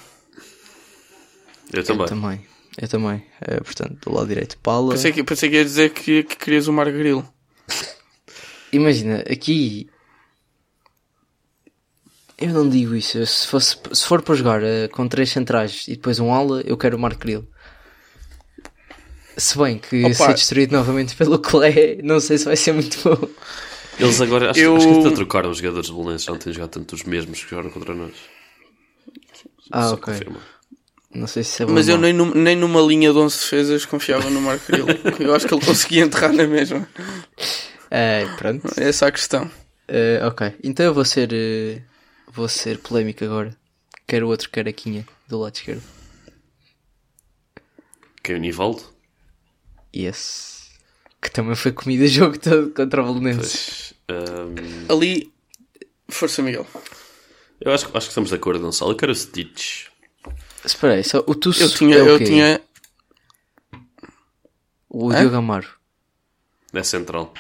Eu 1.72 1.80
Eu 1.80 1.84
também. 1.84 2.08
também. 2.08 2.46
Eu 2.82 2.88
também. 2.88 3.26
Ah, 3.42 3.62
portanto, 3.64 3.98
do 4.10 4.16
lado 4.16 4.28
direito, 4.28 4.58
Paula. 4.60 4.92
Pensei 4.94 5.12
que, 5.12 5.24
pensei 5.24 5.50
que 5.50 5.56
ia 5.56 5.64
dizer 5.66 5.90
que, 5.92 6.24
que 6.24 6.36
querias 6.36 6.68
o 6.68 6.74
Margarilo. 6.74 7.28
Imagina, 8.72 9.20
aqui. 9.30 9.90
Eu 12.38 12.50
não 12.54 12.70
digo 12.70 12.96
isso. 12.96 13.24
Se, 13.26 13.46
fosse, 13.48 13.78
se 13.92 14.06
for 14.06 14.22
para 14.22 14.34
jogar 14.36 14.64
ah, 14.64 14.88
com 14.92 15.08
três 15.08 15.30
centrais 15.30 15.86
e 15.88 15.92
depois 15.96 16.20
um 16.20 16.34
ala, 16.34 16.62
eu 16.62 16.78
quero 16.78 16.96
o 16.98 17.00
Marco 17.00 17.20
Grilo. 17.20 17.48
Se 19.40 19.58
bem 19.58 19.78
que 19.78 20.06
Opa. 20.06 20.14
ser 20.14 20.34
destruído 20.34 20.72
novamente 20.74 21.16
pelo 21.16 21.40
Clé, 21.40 21.98
não 22.04 22.20
sei 22.20 22.38
se 22.38 22.46
vai 22.46 22.56
ser 22.56 22.74
muito 22.74 22.98
bom. 23.04 23.28
Eles 24.00 24.22
agora, 24.22 24.52
acho, 24.52 24.60
Eu- 24.60 24.76
acho 24.78 24.88
que 24.88 25.00
até 25.08 25.12
trocaram 25.16 25.50
os 25.52 25.58
jogadores 25.58 25.88
de 25.88 25.94
Belenenses, 25.94 26.24
já 26.26 26.32
não 26.32 26.40
têm 26.40 26.54
jogado 26.54 26.70
tanto 26.70 26.96
os 26.96 27.04
mesmos 27.04 27.44
que 27.44 27.50
jogaram 27.50 27.70
contra 27.70 27.94
nós. 27.94 28.14
Ah, 29.72 29.90
Só 29.90 29.94
ok. 29.96 30.14
confirma. 30.14 30.40
Não 31.14 31.28
sei 31.28 31.44
se 31.44 31.62
é 31.64 31.66
bom. 31.66 31.74
Mas 31.74 31.88
eu 31.90 31.98
nem, 31.98 32.14
num- 32.14 32.34
nem 32.34 32.56
numa 32.56 32.82
linha 32.82 33.12
de 33.12 33.18
11 33.18 33.38
defesas 33.40 33.86
confiava 33.86 34.30
no 34.30 34.40
Margarilo. 34.42 34.88
eu 35.20 35.34
acho 35.36 35.48
que 35.48 35.54
ele 35.54 35.66
conseguia 35.66 36.04
enterrar 36.04 36.32
na 36.34 36.46
mesma. 36.48 36.88
É, 37.92 38.26
pronto. 38.38 38.68
Essa 38.78 39.06
é 39.06 39.08
a 39.10 39.12
questão. 39.12 39.50
Eh, 39.88 40.22
ok. 40.24 40.54
Então 40.64 40.86
eu 40.86 40.94
vou 40.94 41.04
ser. 41.04 41.30
eh, 41.34 41.82
vou 42.32 42.48
ser 42.48 42.78
polémico 42.78 43.24
agora. 43.26 43.56
Quero 44.08 44.28
outro 44.28 44.50
caraquinha 44.50 45.06
do 45.28 45.40
lado 45.40 45.56
esquerdo. 45.56 45.82
Quem 48.24 48.36
é 48.36 48.38
o 48.38 48.42
Nivaldo? 48.42 48.84
Yes. 49.96 50.70
Que 51.22 51.30
também 51.32 51.56
foi 51.56 51.72
comido 51.72 52.04
o 52.04 52.08
jogo 52.08 52.38
todo 52.40 52.72
contra 52.72 53.04
o 53.04 53.14
Belenenses. 53.14 53.94
Ahm, 54.08 54.86
Ali, 54.90 55.32
força 56.10 56.42
Miguel. 56.42 56.66
eu 57.62 57.72
acho, 57.74 57.86
acho 57.88 58.08
que 58.08 58.12
estamos 58.12 58.30
de 58.30 58.36
acordo, 58.36 58.60
Gonçalo. 58.62 58.92
Eu 58.92 58.96
quero 58.96 59.12
o 59.12 59.16
Stitch. 59.16 59.88
Espera 60.64 60.94
aí, 60.94 61.04
só, 61.04 61.24
o 61.28 61.36
Tusso 61.36 61.64
Eu 61.64 61.70
tinha, 61.70 61.96
é 61.98 62.04
o 62.04 62.08
eu 62.10 62.18
quê? 62.18 62.26
tinha, 62.26 62.62
O 64.90 65.12
Hã? 65.12 65.20
Diogo 65.20 65.36
Amaro. 65.36 65.68
É 66.74 66.84
central. 66.84 67.34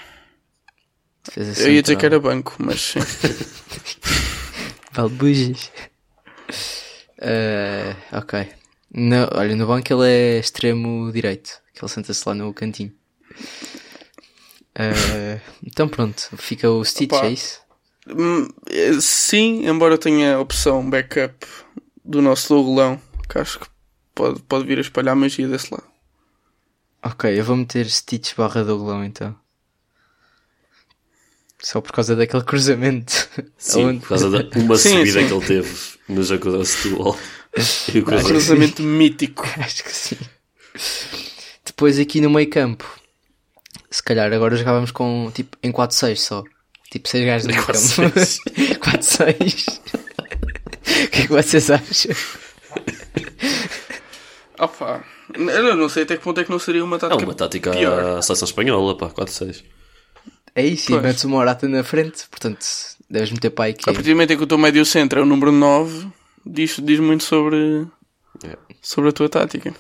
Defesa 1.25 1.62
eu 1.63 1.72
ia 1.74 1.82
dizer 1.82 1.96
que 1.96 2.01
central. 2.01 2.06
era 2.06 2.20
banco, 2.20 2.56
mas 2.60 2.82
sim. 2.82 3.00
Balbujas. 4.94 5.72
Eh, 7.22 7.96
ok. 8.12 8.48
No, 8.91 9.27
olha, 9.34 9.55
no 9.55 9.67
banco 9.67 9.93
ele 9.93 10.08
é 10.08 10.39
extremo 10.39 11.12
direito. 11.12 11.62
Que 11.74 11.84
ele 11.84 11.91
senta-se 11.91 12.27
lá 12.27 12.34
no 12.36 12.53
cantinho. 12.53 12.93
Eh, 14.75 15.39
então 15.65 15.88
pronto, 15.88 16.29
fica 16.38 16.69
o 16.69 16.84
Stitch, 16.84 17.12
Opa. 17.13 17.25
é 17.25 17.31
isso? 17.31 17.62
Hum, 18.08 18.48
eh, 18.69 18.93
Sim, 19.01 19.67
embora 19.67 19.98
tenha 19.98 20.36
a 20.36 20.39
opção 20.39 20.89
backup 20.89 21.46
do 22.03 22.22
nosso 22.22 22.53
Logolão, 22.53 23.00
que 23.29 23.38
acho 23.38 23.60
que 23.60 23.67
pode, 24.15 24.41
pode 24.43 24.65
vir 24.65 24.77
a 24.77 24.81
espalhar 24.81 25.15
magia 25.15 25.48
desse 25.48 25.72
lado. 25.72 25.88
Ok, 27.03 27.39
eu 27.39 27.43
vou 27.43 27.55
meter 27.55 27.89
Stitch 27.89 28.36
barra 28.36 28.63
Douglão 28.63 29.03
então. 29.05 29.36
Só 31.62 31.81
por 31.81 31.91
causa 31.91 32.15
daquele 32.15 32.43
cruzamento. 32.46 33.13
Sim, 33.58 34.00
por 34.00 34.10
causa 34.10 34.29
da 34.29 34.60
uma 34.60 34.77
Sim, 34.77 34.89
subida 35.05 35.19
sim. 35.22 35.27
que 35.27 35.34
ele 35.34 35.46
teve 35.46 35.77
no 36.08 36.24
jogo 36.24 36.51
da 36.58 36.65
Setúbal. 36.65 37.17
E 37.94 38.00
o 38.00 38.01
Um 38.01 38.24
cruzamento. 38.24 38.82
mítico. 38.84 39.44
Acho 39.58 39.84
que 39.84 39.91
sim. 39.96 40.18
Depois 41.65 41.98
aqui 42.00 42.22
no 42.22 42.29
meio 42.29 42.50
campo. 42.50 42.86
Se 43.89 44.03
calhar 44.03 44.32
agora 44.32 44.56
jogávamos 44.56 44.91
com 44.91 45.32
tipo 45.34 45.58
em 45.63 45.72
4-6 45.72 46.15
só. 46.18 46.44
Tipo 46.91 47.08
6 47.10 47.25
gajos 47.25 47.48
no 47.48 47.53
meio 47.53 47.65
campo. 47.65 47.79
4-6. 47.79 48.39
4-6. 48.79 49.79
O 50.89 51.08
que 51.12 51.22
é 51.22 51.27
que 51.27 51.27
vocês 51.27 51.70
acham? 51.70 52.12
Opa, 54.58 55.03
eu 55.36 55.75
não 55.75 55.88
sei 55.88 56.03
até 56.03 56.18
que 56.18 56.24
ponto 56.24 56.39
é 56.41 56.44
que 56.44 56.50
não 56.51 56.60
seria 56.60 56.84
uma 56.84 56.98
É 56.98 57.00
tática, 57.00 57.24
uma 57.24 57.34
tática 57.34 57.72
pior. 57.72 58.18
à 58.18 58.22
seleção 58.22 58.46
espanhola, 58.48 58.98
pá, 58.98 59.10
4-6. 59.10 59.63
É 60.56 60.65
isso, 60.65 60.91
e 60.91 61.00
metes 61.00 61.24
uma 61.24 61.38
Morata 61.38 61.68
na 61.68 61.84
frente, 61.84 62.27
portanto 62.29 62.65
deves 63.10 63.32
meter 63.32 63.51
para 63.51 63.65
aí 63.65 63.74
que 63.74 63.89
A 63.89 63.94
partir 63.94 64.10
do 64.10 64.15
momento 64.15 64.32
em 64.34 64.38
que 64.38 64.44
o 64.44 64.48
teu 64.48 64.58
médio 64.58 64.84
centro 64.86 65.20
é 65.20 65.24
o 65.24 65.25
número 65.25 65.51
9, 65.51 66.08
diz, 66.46 66.77
diz 66.84 67.00
muito 67.00 67.24
sobre, 67.24 67.88
É. 68.43 68.58
sobre 68.81 69.10
a 69.10 69.13
tua 69.13 69.29
tática. 69.29 69.74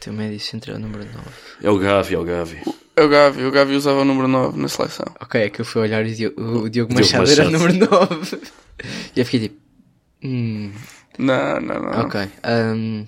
teu 0.00 0.12
médio 0.12 0.38
centro 0.40 0.72
é 0.72 0.74
o 0.74 0.78
número 0.78 1.04
9. 1.04 1.16
É 1.62 1.70
o 1.70 1.78
Gavi, 1.78 2.14
é 2.14 2.18
o 2.18 2.24
Gavi. 2.24 2.62
É 2.96 3.02
o 3.02 3.08
Gavi, 3.08 3.44
o 3.44 3.50
Gavi 3.50 3.74
usava 3.74 4.00
o 4.00 4.04
número 4.04 4.28
9 4.28 4.58
na 4.60 4.68
seleção. 4.68 5.06
Ok, 5.20 5.40
é 5.40 5.50
que 5.50 5.60
eu 5.60 5.64
fui 5.64 5.82
olhar 5.82 6.04
e 6.06 6.12
o 6.12 6.14
Diogo, 6.14 6.40
o 6.40 6.44
Diogo 6.46 6.70
Diogo 6.70 6.94
Machado 6.94 7.30
era 7.30 7.46
o 7.46 7.50
número 7.50 7.74
9. 7.90 8.40
E 9.16 9.18
eu 9.20 9.24
fiquei 9.24 9.48
tipo. 9.48 9.60
Hum, 10.22 10.72
Não, 11.18 11.60
não, 11.60 11.80
não. 11.82 12.00
ok. 12.06 12.20
hum, 12.74 13.06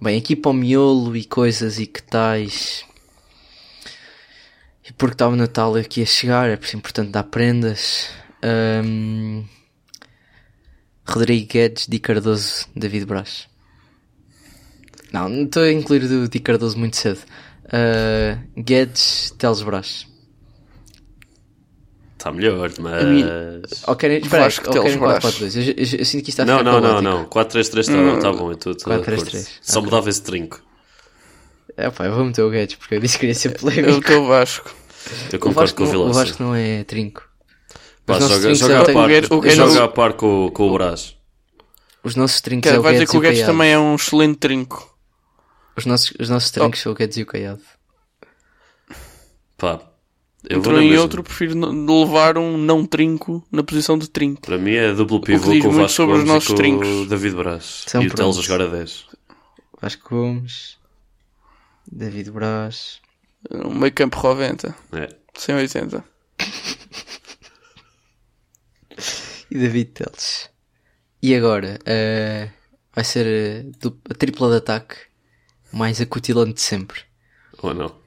bem, 0.00 0.18
aqui 0.18 0.36
para 0.36 0.50
o 0.50 0.54
miolo 0.54 1.16
e 1.16 1.24
coisas 1.24 1.78
e 1.78 1.86
que 1.86 2.02
tais. 2.02 2.84
E 4.86 4.92
porque 4.92 5.14
estava 5.14 5.32
o 5.32 5.36
Natal 5.36 5.74
aqui 5.76 6.02
a 6.02 6.06
chegar, 6.06 6.48
é 6.50 6.56
por 6.56 6.66
isso 6.66 6.76
importante 6.76 7.10
dar 7.10 7.22
prendas. 7.24 8.08
Hum, 8.44 9.44
Rodrigo 11.08 11.46
Guedes, 11.52 11.86
Di 11.88 11.98
Cardoso, 11.98 12.66
David 12.76 13.06
Braz. 13.06 13.48
Não, 15.12 15.28
não 15.28 15.44
estou 15.44 15.62
a 15.62 15.72
incluir 15.72 16.04
o 16.04 16.28
Di 16.28 16.38
Cardoso 16.40 16.78
muito 16.78 16.96
cedo. 16.96 17.20
Uh, 17.66 18.38
Guedes, 18.60 19.34
Teles 19.38 19.62
Braz. 19.62 20.06
Está 22.18 22.32
melhor, 22.32 22.70
mas. 22.80 23.84
Ou 23.86 23.94
querem, 23.96 24.18
espera 24.18 24.50
querem 24.50 24.70
Teles 24.72 24.96
Braz. 24.96 25.24
4-4-2? 25.24 25.56
Eu, 25.56 25.62
eu, 25.62 25.98
eu 26.00 26.04
sinto 26.04 26.24
que 26.24 26.30
isto 26.30 26.40
está 26.40 26.42
a 26.42 26.46
Não, 26.46 26.58
ficar 26.58 26.64
não, 26.72 26.80
não, 26.80 27.02
caótico. 27.02 27.02
não. 27.02 27.24
4-3-3 27.26 27.78
está 27.78 28.20
tá 28.20 28.32
bom, 28.32 28.48
eu 28.48 28.52
estou 28.54 28.72
estou 28.72 28.92
de 28.92 29.00
4-3-3, 29.00 29.12
acordo. 29.12 29.46
Só 29.62 29.80
ok. 29.80 29.84
mudava 29.84 30.10
esse 30.10 30.22
trinco. 30.22 30.62
É 31.76 31.90
pá, 31.90 32.06
eu 32.06 32.14
vou 32.14 32.24
meter 32.24 32.42
o 32.42 32.50
Guedes 32.50 32.74
porque 32.74 32.96
eu 32.96 33.00
disse 33.00 33.14
que 33.14 33.20
queria 33.20 33.34
ser 33.34 33.48
É 33.48 33.52
o 33.52 33.58
polémico. 33.60 34.00
teu 34.02 34.26
Vasco. 34.26 34.74
Eu 35.32 35.38
O 35.38 35.40
concordo 35.40 35.74
Vasco, 35.74 35.76
com 35.76 35.84
o 35.84 35.92
não, 35.92 36.10
o. 36.10 36.12
Vasco 36.12 36.42
não 36.42 36.54
é 36.54 36.82
trinco. 36.84 37.27
Pá, 38.08 38.14
Os 38.14 38.20
nossos 38.20 38.40
joga, 38.42 38.54
joga, 38.54 38.72
é 38.72 38.76
a 38.78 38.82
o- 38.82 38.86
par, 38.94 39.04
o 39.04 39.08
Guedes- 39.08 39.30
o 39.30 39.40
Guedes- 39.40 39.56
joga 39.58 39.84
a 39.84 39.88
par 39.88 40.12
com, 40.14 40.50
com 40.50 40.68
o 40.68 40.72
Brás. 40.72 41.14
Os 42.02 42.14
nossos 42.16 42.40
trincos 42.40 42.70
Que 42.70 42.74
é 42.76 42.78
o 42.78 42.82
vai 42.82 42.94
dizer 42.94 43.06
que 43.06 43.16
o 43.16 43.20
Guedes 43.20 43.44
também 43.44 43.70
é 43.72 43.78
um 43.78 43.94
excelente 43.96 44.38
trinco. 44.38 44.96
Os 45.76 45.84
nossos, 45.84 46.12
os 46.18 46.28
nossos 46.30 46.50
trincos 46.50 46.80
são 46.80 46.92
o 46.92 46.94
Guedes 46.94 47.18
e 47.18 47.22
o 47.22 47.26
Caiado. 47.26 47.60
Pá, 49.58 49.80
eu 50.48 50.58
Entre 50.58 50.70
vou 50.72 50.80
um 50.80 50.82
e 50.82 50.96
outro, 50.96 51.22
prefiro 51.22 51.54
levar 51.58 52.38
um 52.38 52.56
não 52.56 52.86
trinco 52.86 53.44
na 53.52 53.62
posição 53.62 53.98
de 53.98 54.08
trinco. 54.08 54.40
Para 54.40 54.56
mim 54.56 54.72
é 54.72 54.92
duplo 54.94 55.20
pivô 55.20 55.50
com 55.60 55.68
o 55.68 55.72
Vasco 55.72 55.88
sobre 55.90 56.16
os 56.16 56.24
Gomes 56.24 56.30
e 56.30 56.32
nossos 56.34 56.46
com 56.48 56.54
o 56.54 56.56
trincos. 56.56 57.08
David 57.08 57.34
Braz. 57.36 57.84
São 57.86 58.02
e 58.02 58.06
o 58.06 58.10
Teles 58.10 58.20
a 58.20 58.24
prontos. 58.24 58.44
jogar 58.44 58.64
a 58.64 58.68
10. 58.68 59.04
Vasco 59.82 60.08
Gomes, 60.16 60.78
David 61.90 62.30
Braz. 62.30 63.00
Um 63.50 63.74
meio 63.74 63.92
campo 63.92 64.18
Roventa. 64.18 64.74
É. 64.92 65.08
180. 65.34 66.02
E 69.50 69.58
David 69.58 69.92
Teles. 69.92 70.50
E 71.22 71.34
agora, 71.34 71.78
eh, 71.84 72.50
vai 72.94 73.04
ser 73.04 73.26
eh, 73.26 73.62
du- 73.80 74.00
a 74.08 74.14
tripla 74.14 74.50
de 74.50 74.56
ataque 74.58 74.96
mais 75.72 76.00
acutilante 76.00 76.54
de 76.54 76.60
sempre. 76.60 77.02
Ou 77.62 77.74
não? 77.74 78.00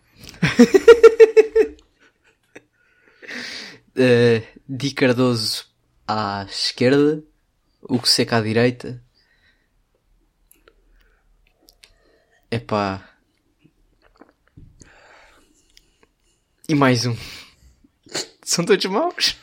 Uh, 3.96 4.42
Di 4.68 4.92
Cardoso 4.94 5.66
à 6.08 6.46
esquerda, 6.50 7.22
Hugo 7.82 8.08
Seca 8.08 8.38
à 8.38 8.42
direita. 8.42 9.04
Epá. 12.50 13.08
E 16.68 16.76
mais 16.76 17.06
um. 17.06 17.16
São 18.44 18.64
todos 18.66 18.86
maus. 18.86 19.38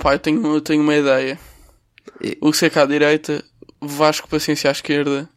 Pá, 0.00 0.14
eu 0.14 0.18
tenho, 0.18 0.54
eu 0.54 0.60
tenho 0.60 0.82
uma 0.82 0.94
ideia. 0.96 1.38
E- 2.20 2.38
O 2.40 2.52
Seca 2.52 2.82
à 2.82 2.86
direita, 2.86 3.44
Vasco 3.80 4.28
Paciência 4.28 4.70
à 4.70 4.72
esquerda 4.72 5.28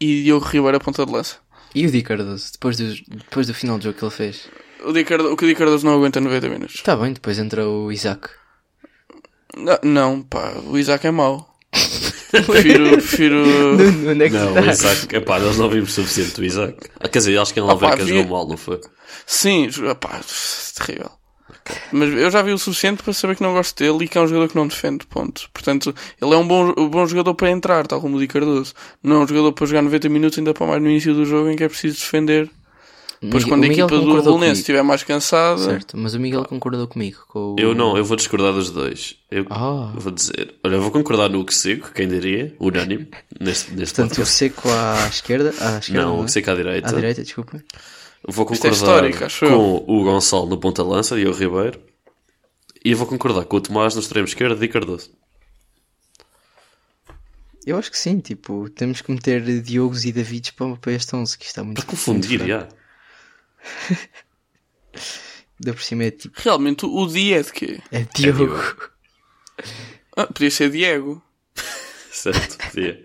e 0.00 0.22
Diogo 0.22 0.44
Ribeiro 0.46 0.76
à 0.76 0.80
ponta 0.80 1.04
de 1.04 1.12
lança. 1.12 1.36
E 1.74 1.86
o 1.86 1.90
Di 1.90 2.02
Cardoso, 2.02 2.52
depois 2.52 2.76
do, 2.76 2.92
depois 3.08 3.46
do 3.46 3.54
final 3.54 3.78
do 3.78 3.84
jogo 3.84 3.98
que 3.98 4.04
ele 4.04 4.10
fez. 4.10 4.48
O, 4.84 4.92
Di 4.92 5.04
Cardo- 5.04 5.32
o 5.32 5.36
que 5.36 5.44
o 5.44 5.48
Di 5.48 5.54
Cardoso 5.54 5.86
não 5.86 5.94
aguenta 5.94 6.20
90 6.20 6.48
minutos. 6.48 6.74
Está 6.76 6.96
bem, 6.96 7.12
depois 7.12 7.38
entra 7.38 7.66
o 7.68 7.92
Isaac. 7.92 8.28
Não, 9.56 9.78
não, 9.82 10.22
pá, 10.22 10.52
o 10.66 10.78
Isaac 10.78 11.06
é 11.06 11.10
mau. 11.10 11.48
prefiro, 12.30 12.90
prefiro... 12.92 13.36
Onde 14.10 14.24
é 14.24 14.28
que 14.28 14.34
Não, 14.36 14.54
o? 14.54 14.70
Isaac, 14.70 15.14
epá, 15.14 15.38
nós 15.38 15.56
não 15.58 15.68
vimos 15.68 15.92
suficiente 15.92 16.34
do 16.34 16.44
Isaac. 16.44 16.76
Ah, 16.98 17.08
quer 17.08 17.18
dizer, 17.18 17.38
acho 17.38 17.52
que 17.54 17.60
em 17.60 17.62
Alverca 17.62 18.04
vi- 18.04 18.10
jogou 18.16 18.36
mal, 18.38 18.48
não 18.48 18.56
foi? 18.56 18.80
Sim, 19.26 19.68
jo- 19.68 19.94
pá, 19.96 20.20
terrível. 20.76 21.10
Mas 21.92 22.08
eu 22.12 22.30
já 22.30 22.42
vi 22.42 22.52
o 22.52 22.58
suficiente 22.58 23.02
para 23.02 23.12
saber 23.12 23.36
que 23.36 23.42
não 23.42 23.52
gosto 23.52 23.76
dele 23.82 24.04
e 24.04 24.08
que 24.08 24.16
é 24.16 24.20
um 24.20 24.26
jogador 24.26 24.48
que 24.48 24.56
não 24.56 24.66
defende, 24.66 25.06
ponto. 25.06 25.48
Portanto, 25.52 25.94
ele 26.20 26.34
é 26.34 26.36
um 26.36 26.46
bom, 26.46 26.72
um 26.76 26.88
bom 26.88 27.06
jogador 27.06 27.34
para 27.34 27.50
entrar, 27.50 27.86
tal 27.86 28.00
como 28.00 28.16
o 28.16 28.20
Di 28.20 28.26
Cardoso. 28.26 28.74
Não 29.02 29.16
é 29.16 29.24
um 29.24 29.28
jogador 29.28 29.52
para 29.52 29.66
jogar 29.66 29.82
90 29.82 30.08
minutos, 30.08 30.38
ainda 30.38 30.54
para 30.54 30.66
mais 30.66 30.82
no 30.82 30.88
início 30.88 31.14
do 31.14 31.24
jogo 31.24 31.48
em 31.50 31.56
que 31.56 31.64
é 31.64 31.68
preciso 31.68 31.98
defender. 31.98 32.50
Depois, 33.22 33.44
quando 33.44 33.60
o 33.60 33.64
a 33.64 33.66
equipa 33.68 33.86
do 33.86 34.22
comigo. 34.22 34.44
estiver 34.52 34.82
mais 34.82 35.02
cansada, 35.04 35.58
Certo, 35.58 35.94
mas 35.94 36.14
o 36.14 36.18
Miguel 36.20 36.42
concordou 36.46 36.88
comigo. 36.88 37.18
Com 37.28 37.52
o... 37.52 37.56
Eu 37.58 37.74
não, 37.74 37.94
eu 37.94 38.02
vou 38.02 38.16
discordar 38.16 38.50
dos 38.54 38.70
dois. 38.70 39.14
Eu 39.30 39.44
Ah. 39.50 39.92
vou 39.94 40.10
dizer, 40.10 40.54
olha, 40.64 40.76
eu 40.76 40.80
vou 40.80 40.90
concordar 40.90 41.28
no 41.28 41.44
que 41.44 41.54
sigo, 41.54 41.88
quem 41.94 42.08
diria, 42.08 42.54
unânime, 42.58 43.08
neste, 43.38 43.72
neste 43.74 43.94
Portanto, 43.96 44.12
o 44.12 44.16
podcast. 44.24 44.34
Seco 44.38 44.68
à 44.70 45.06
esquerda. 45.06 45.52
À 45.60 45.78
esquerda 45.80 46.00
Não, 46.02 46.08
não 46.14 46.20
o 46.20 46.22
é? 46.22 46.24
que 46.24 46.32
seca 46.32 46.52
à 46.52 46.54
direita. 46.54 46.88
À 46.88 46.92
direita, 46.94 47.22
desculpa. 47.22 47.62
Vou 48.26 48.44
é 48.44 48.48
concordar 48.48 49.04
eu. 49.04 49.12
com 49.48 49.84
o 49.86 50.04
Gonçalo 50.04 50.46
no 50.46 50.58
ponta-lança 50.58 51.18
e 51.18 51.26
o 51.26 51.32
Ribeiro. 51.32 51.80
E 52.84 52.92
eu 52.92 52.96
vou 52.96 53.06
concordar 53.06 53.44
com 53.44 53.56
o 53.56 53.60
Tomás 53.60 53.94
no 53.94 54.00
extremo 54.00 54.26
esquerdo 54.26 54.62
e 54.62 54.68
Cardoso. 54.68 55.10
Eu 57.66 57.78
acho 57.78 57.90
que 57.90 57.98
sim, 57.98 58.20
tipo, 58.20 58.70
temos 58.70 59.02
que 59.02 59.12
meter 59.12 59.60
Diogos 59.62 60.04
e 60.04 60.12
Davids 60.12 60.50
para, 60.50 60.76
para 60.76 60.92
este 60.92 61.14
11, 61.14 61.38
que 61.38 61.44
está 61.44 61.62
muito 61.62 61.82
Para 61.82 61.90
confundir, 61.90 62.46
já. 62.46 62.66
Ainda 65.60 65.74
por 65.74 65.82
cima 65.82 66.04
é 66.04 66.10
tipo, 66.10 66.40
realmente 66.40 66.86
o 66.86 67.06
Di 67.06 67.34
é 67.34 67.42
de 67.42 67.52
quê? 67.52 67.82
é 67.92 68.06
Diogo. 68.14 68.46
Diogo. 68.46 68.90
Ah, 70.16 70.26
podia 70.26 70.50
ser 70.50 70.70
Diego. 70.70 71.22
Certo, 72.10 72.56
podia. 72.70 73.04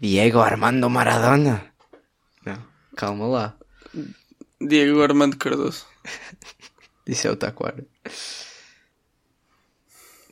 Diego 0.00 0.38
Armando 0.38 0.88
Maradona. 0.88 1.72
Não, 2.44 2.62
calma 2.96 3.26
lá. 3.26 3.59
Diego 4.60 5.02
Armando 5.02 5.36
Cardoso. 5.36 5.86
Disse 7.06 7.26
é 7.26 7.30
o 7.30 7.36
Taquara. 7.36 7.86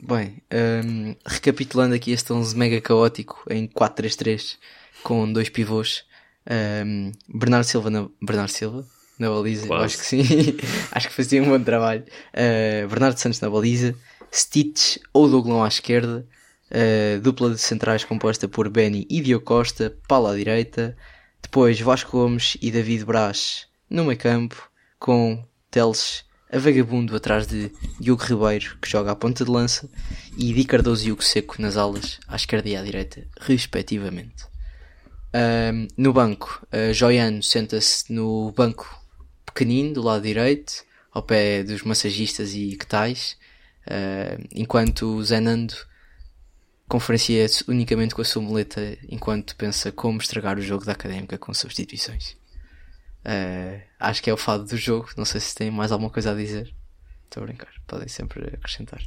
Bem, 0.01 0.41
hum, 0.85 1.15
recapitulando 1.25 1.95
aqui 1.95 2.11
este 2.11 2.31
11 2.31 2.55
mega 2.55 2.79
caótico 2.79 3.43
em 3.49 3.67
4-3-3 3.67 4.57
com 5.03 5.31
dois 5.31 5.49
pivôs. 5.49 6.05
hum, 6.85 7.11
Bernardo 7.27 7.65
Silva 7.65 7.89
na, 7.89 8.07
Bernardo 8.21 8.51
Silva 8.51 8.87
na 9.17 9.29
baliza, 9.29 9.73
acho 9.75 9.97
que 9.97 10.05
sim. 10.05 10.23
acho 10.91 11.07
que 11.09 11.13
fazia 11.13 11.43
um 11.43 11.47
bom 11.47 11.61
trabalho. 11.61 12.05
Uh, 12.33 12.87
Bernardo 12.87 13.17
Santos 13.17 13.41
na 13.41 13.49
baliza, 13.49 13.93
Stitch 14.31 14.97
ou 15.11 15.27
Douglão 15.27 15.63
à 15.63 15.67
esquerda, 15.67 16.25
uh, 16.71 17.19
dupla 17.19 17.49
de 17.49 17.57
centrais 17.59 18.05
composta 18.05 18.47
por 18.47 18.69
Benny 18.69 19.05
e 19.09 19.19
Diogo 19.19 19.43
Costa, 19.43 19.97
Paulo 20.07 20.27
à 20.27 20.35
direita, 20.35 20.95
depois 21.41 21.81
Vasco 21.81 22.11
Gomes 22.11 22.57
e 22.61 22.71
David 22.71 23.03
Braz 23.03 23.68
no 23.89 24.05
meio 24.05 24.17
campo, 24.17 24.69
com 24.99 25.43
Teles 25.71 26.25
a 26.51 26.57
vagabundo 26.57 27.15
atrás 27.15 27.45
de 27.45 27.71
Diogo 27.99 28.23
Ribeiro, 28.23 28.77
que 28.81 28.89
joga 28.89 29.11
à 29.11 29.15
ponta 29.15 29.45
de 29.45 29.51
lança, 29.51 29.89
e 30.37 30.51
Di 30.53 30.65
Cardoso 30.65 31.07
e 31.07 31.11
Hugo 31.11 31.23
Seco 31.23 31.61
nas 31.61 31.77
alas, 31.77 32.19
à 32.27 32.35
esquerda 32.35 32.67
e 32.69 32.75
à 32.75 32.81
direita, 32.81 33.27
respectivamente. 33.39 34.45
Ahm, 35.31 35.87
no 35.95 36.11
banco, 36.11 36.65
uh, 36.73 36.91
Joiano 36.91 37.43
senta-se 37.43 38.11
no 38.11 38.51
banco 38.51 38.99
pequenino, 39.45 39.93
do 39.93 40.01
lado 40.01 40.23
direito, 40.23 40.83
ao 41.11 41.21
pé 41.21 41.63
dos 41.63 41.83
massagistas 41.83 42.53
e 42.53 42.75
que 42.75 42.85
tais, 42.85 43.37
ah, 43.87 44.37
enquanto 44.53 45.21
Zenando 45.23 45.73
conferencia-se 46.87 47.63
unicamente 47.67 48.15
com 48.15 48.21
a 48.21 48.25
sua 48.25 48.41
muleta 48.41 48.97
enquanto 49.09 49.55
pensa 49.55 49.91
como 49.91 50.19
estragar 50.19 50.57
o 50.57 50.61
jogo 50.61 50.85
da 50.85 50.93
académica 50.93 51.37
com 51.37 51.53
substituições. 51.53 52.38
Uh, 53.29 53.79
acho 53.99 54.23
que 54.23 54.29
é 54.29 54.33
o 54.33 54.37
fado 54.37 54.65
do 54.65 54.75
jogo. 54.75 55.09
Não 55.15 55.23
sei 55.23 55.39
se 55.39 55.53
tem 55.53 55.69
mais 55.69 55.91
alguma 55.91 56.09
coisa 56.09 56.31
a 56.31 56.35
dizer. 56.35 56.73
Estou 57.25 57.43
a 57.43 57.45
brincar, 57.45 57.71
podem 57.85 58.07
sempre 58.07 58.47
acrescentar. 58.47 58.99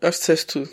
Acho 0.00 0.18
que 0.18 0.20
disseste 0.20 0.46
tudo. 0.46 0.70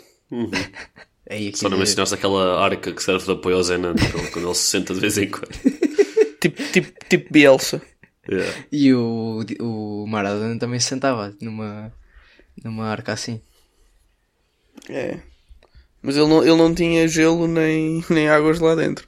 É 1.26 1.34
aí 1.34 1.48
aqui 1.48 1.58
Só 1.58 1.68
não 1.68 1.78
mencionaste 1.78 2.14
aquela 2.14 2.64
arca 2.64 2.92
que 2.92 3.02
serve 3.02 3.24
de 3.24 3.32
apoio 3.32 3.56
ao 3.56 3.62
Zenan 3.64 3.94
quando 3.94 4.30
quando 4.30 4.46
ele 4.46 4.54
se 4.54 4.68
senta 4.68 4.94
de 4.94 5.00
vez 5.00 5.18
em 5.18 5.28
quando. 5.28 5.48
Tipo, 6.40 6.62
tipo, 6.72 7.04
tipo 7.06 7.30
Bielsa. 7.30 7.82
Yeah. 8.26 8.64
E 8.72 8.94
o, 8.94 9.44
o 9.60 10.06
Maradona 10.06 10.58
também 10.58 10.80
se 10.80 10.86
sentava 10.86 11.36
numa, 11.38 11.92
numa 12.64 12.86
arca 12.86 13.12
assim. 13.12 13.42
É. 14.88 15.20
Mas 16.00 16.16
ele 16.16 16.26
não, 16.28 16.42
ele 16.42 16.56
não 16.56 16.74
tinha 16.74 17.06
gelo 17.06 17.46
nem, 17.46 18.02
nem 18.08 18.30
águas 18.30 18.58
lá 18.58 18.74
dentro. 18.74 19.06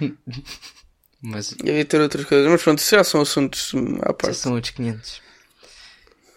Mas 1.22 1.52
E 1.64 1.70
havia 1.70 1.84
ter 1.84 2.00
outras 2.00 2.24
coisas. 2.26 2.50
Mas 2.50 2.62
pronto, 2.62 2.78
isso 2.78 2.94
já 2.94 3.02
são 3.02 3.22
assuntos 3.22 3.72
hum, 3.72 3.96
à 4.02 4.10
esses 4.10 4.16
parte. 4.18 4.34
são 4.36 4.54
outros 4.54 4.72
500. 4.74 5.22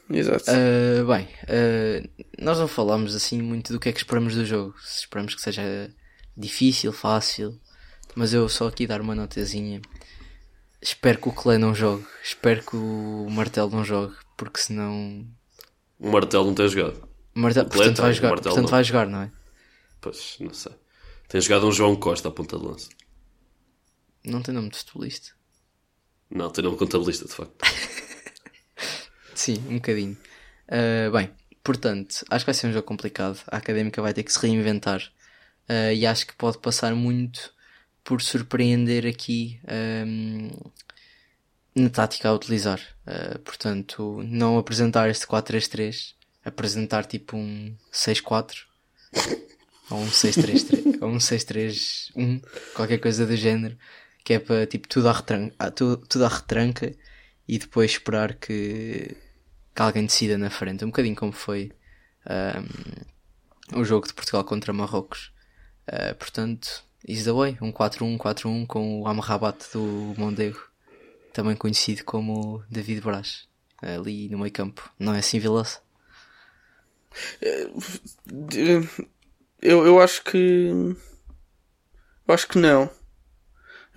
Exato. 0.09 0.45
Uh, 0.49 1.05
bem, 1.05 1.27
uh, 1.43 2.23
nós 2.39 2.57
não 2.57 2.67
falamos 2.67 3.13
assim 3.13 3.41
muito 3.41 3.73
do 3.73 3.79
que 3.79 3.89
é 3.89 3.91
que 3.91 3.97
esperamos 3.97 4.35
do 4.35 4.45
jogo. 4.45 4.73
Se 4.81 5.01
esperamos 5.01 5.35
que 5.35 5.41
seja 5.41 5.89
difícil, 6.35 6.93
fácil. 6.93 7.59
Mas 8.15 8.33
eu 8.33 8.47
só 8.47 8.67
aqui 8.67 8.87
dar 8.87 9.01
uma 9.01 9.13
notazinha. 9.13 9.81
Espero 10.81 11.19
que 11.19 11.27
o 11.27 11.33
Clé 11.33 11.57
não 11.57 11.75
jogue. 11.75 12.05
Espero 12.23 12.63
que 12.63 12.77
o 12.77 13.27
Martelo 13.29 13.69
não 13.69 13.83
jogue. 13.83 14.15
Porque 14.37 14.61
senão. 14.61 15.27
O 15.99 16.09
Martelo 16.09 16.45
não 16.45 16.53
tem 16.53 16.69
jogado. 16.69 17.07
Clé 17.33 17.53
portanto, 17.53 17.71
tem, 17.73 17.93
vai 17.93 18.13
jogar, 18.13 18.29
portanto 18.29 18.55
não. 18.55 18.67
vai 18.67 18.83
jogar, 18.83 19.07
não 19.07 19.21
é? 19.21 19.31
Pois, 19.99 20.37
não 20.39 20.53
sei. 20.53 20.71
Tem 21.27 21.41
jogado 21.41 21.67
um 21.67 21.71
João 21.71 21.95
Costa 21.95 22.29
à 22.29 22.31
ponta 22.31 22.57
de 22.57 22.65
lança. 22.65 22.89
Não 24.27 24.41
tem 24.41 24.53
nome 24.53 24.69
de 24.69 24.77
futebolista. 24.77 25.31
Não, 26.29 26.49
tem 26.49 26.63
nome 26.63 26.75
de 26.75 26.79
contabilista, 26.79 27.25
de 27.25 27.33
facto. 27.33 27.55
Sim, 29.33 29.63
um 29.69 29.75
bocadinho. 29.75 30.17
Uh, 30.67 31.11
bem, 31.11 31.31
portanto, 31.63 32.25
acho 32.29 32.43
que 32.43 32.51
vai 32.51 32.53
ser 32.53 32.67
um 32.67 32.73
jogo 32.73 32.85
complicado. 32.85 33.39
A 33.47 33.57
académica 33.57 34.01
vai 34.01 34.13
ter 34.13 34.23
que 34.23 34.33
se 34.33 34.39
reinventar. 34.39 35.01
Uh, 35.69 35.93
e 35.93 36.05
acho 36.05 36.27
que 36.27 36.35
pode 36.35 36.57
passar 36.57 36.93
muito 36.93 37.53
por 38.03 38.21
surpreender 38.21 39.05
aqui 39.05 39.59
um, 40.05 40.49
na 41.73 41.89
tática 41.89 42.27
a 42.27 42.33
utilizar. 42.33 42.81
Uh, 43.05 43.39
portanto, 43.39 44.21
não 44.25 44.57
apresentar 44.57 45.09
este 45.09 45.25
4-3-3, 45.25 46.13
apresentar 46.43 47.05
tipo 47.05 47.37
um 47.37 47.73
6-4 47.93 48.53
ou 49.89 49.99
um 49.99 50.07
6-3-3 50.07 51.01
ou 51.01 51.09
um 51.09 51.17
6-3-1, 51.17 52.41
qualquer 52.73 52.97
coisa 52.97 53.25
do 53.25 53.35
género, 53.35 53.77
que 54.27 54.33
é 54.33 54.39
para 54.39 54.67
tipo 54.67 54.89
tudo 54.89 55.07
à 55.07 55.13
retranca, 55.13 55.71
tudo, 55.71 56.05
tudo 56.05 56.25
à 56.25 56.27
retranca 56.27 56.93
e 57.47 57.57
depois 57.57 57.91
esperar 57.91 58.33
que, 58.33 59.15
que 59.73 59.81
alguém 59.81 60.05
decida 60.05 60.37
na 60.37 60.49
frente. 60.49 60.83
Um 60.83 60.89
bocadinho 60.89 61.15
como 61.15 61.31
foi 61.31 61.71
um, 63.71 63.79
o 63.79 63.85
jogo 63.85 64.05
de 64.05 64.13
Portugal 64.13 64.43
contra 64.43 64.73
Marrocos. 64.73 65.31
Uh, 65.87 66.13
portanto, 66.15 66.83
is 67.07 67.23
the 67.23 67.31
way. 67.31 67.57
Um 67.61 67.71
4-1, 67.71 68.17
4-1 68.17 68.67
com 68.67 69.01
o 69.01 69.07
Amrabat 69.07 69.71
do 69.71 70.13
Mondego, 70.17 70.59
também 71.31 71.55
conhecido 71.55 72.03
como 72.03 72.61
David 72.69 72.99
Braz, 72.99 73.47
ali 73.81 74.27
no 74.27 74.39
meio 74.39 74.51
campo. 74.51 74.91
Não 74.99 75.13
é 75.13 75.19
assim, 75.19 75.39
Vilaça? 75.39 75.81
Eu, 79.61 79.85
eu 79.85 80.01
acho 80.01 80.21
que. 80.25 80.67
Eu 82.27 82.33
acho 82.33 82.45
que 82.45 82.57
não. 82.57 82.96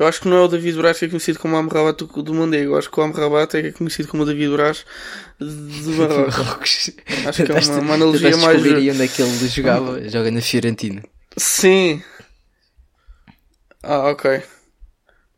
Eu 0.00 0.06
acho 0.06 0.22
que 0.22 0.28
não 0.28 0.38
é 0.38 0.40
o 0.40 0.48
David 0.48 0.78
Braz 0.78 0.98
que 0.98 1.04
é 1.04 1.08
conhecido 1.08 1.38
como 1.38 1.58
Amrabat 1.58 2.02
do, 2.02 2.22
do 2.22 2.32
Mondego. 2.32 2.72
Eu 2.72 2.78
acho 2.78 2.90
que 2.90 2.98
o 2.98 3.02
Amrabat 3.02 3.54
é 3.54 3.60
que 3.60 3.68
é 3.68 3.72
conhecido 3.72 4.08
como 4.08 4.22
o 4.22 4.26
David 4.26 4.50
Braz 4.50 4.86
de 5.38 5.90
Marrocos. 5.92 6.90
Acho 7.28 7.44
que 7.44 7.52
é 7.52 7.54
uma, 7.54 7.80
uma 7.80 7.94
analogia 7.96 8.34
mais. 8.38 8.62
descobrir 8.62 8.76
aí 8.76 8.90
onde 8.90 9.04
é 9.04 9.08
que 9.08 9.20
ele 9.20 9.48
jogava. 9.48 10.08
Joga 10.08 10.30
na 10.30 10.40
Fiorentina. 10.40 11.02
Sim. 11.36 12.02
Ah, 13.82 14.08
ok. 14.08 14.42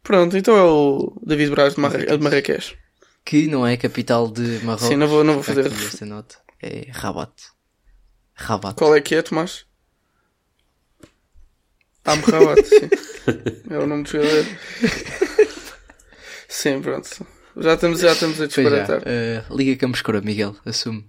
Pronto, 0.05 0.37
então 0.37 0.57
é 0.57 0.63
o 0.63 1.21
David 1.27 1.51
Braz 1.51 1.75
de, 1.75 1.81
Marra... 1.81 1.99
de 1.99 2.19
Marrakech. 2.19 2.79
Que 3.25 3.49
não 3.49 3.67
é 3.67 3.73
a 3.73 3.77
capital 3.77 4.31
de 4.31 4.61
Marrocos. 4.63 4.87
Sim, 4.87 4.95
não 4.95 5.09
vou, 5.09 5.25
não 5.25 5.35
vou 5.35 5.43
fazer. 5.43 5.67
aqui 5.67 5.87
esta 5.87 6.07
nota. 6.07 6.37
É 6.63 6.87
Rabat. 6.93 7.33
Rabat. 8.35 8.77
Qual 8.77 8.95
é 8.95 9.01
que 9.01 9.17
é, 9.17 9.23
Tomás? 9.23 9.67
Amrabat, 12.07 12.65
sim. 12.65 12.89
É 13.71 13.79
o 13.79 13.87
nome 13.87 14.03
do 14.05 14.09
jogador. 14.11 14.47
Sim, 16.49 16.81
pronto. 16.81 17.27
Já 17.57 17.75
estamos, 17.75 18.01
já 18.01 18.13
estamos 18.13 18.41
a 18.41 18.45
já. 18.45 18.47
disparatar. 18.47 19.03
eh, 19.07 19.43
Liga 19.51 19.77
Campos 19.77 20.03
Cora, 20.03 20.21
Miguel. 20.21 20.57
Assume. 20.65 21.05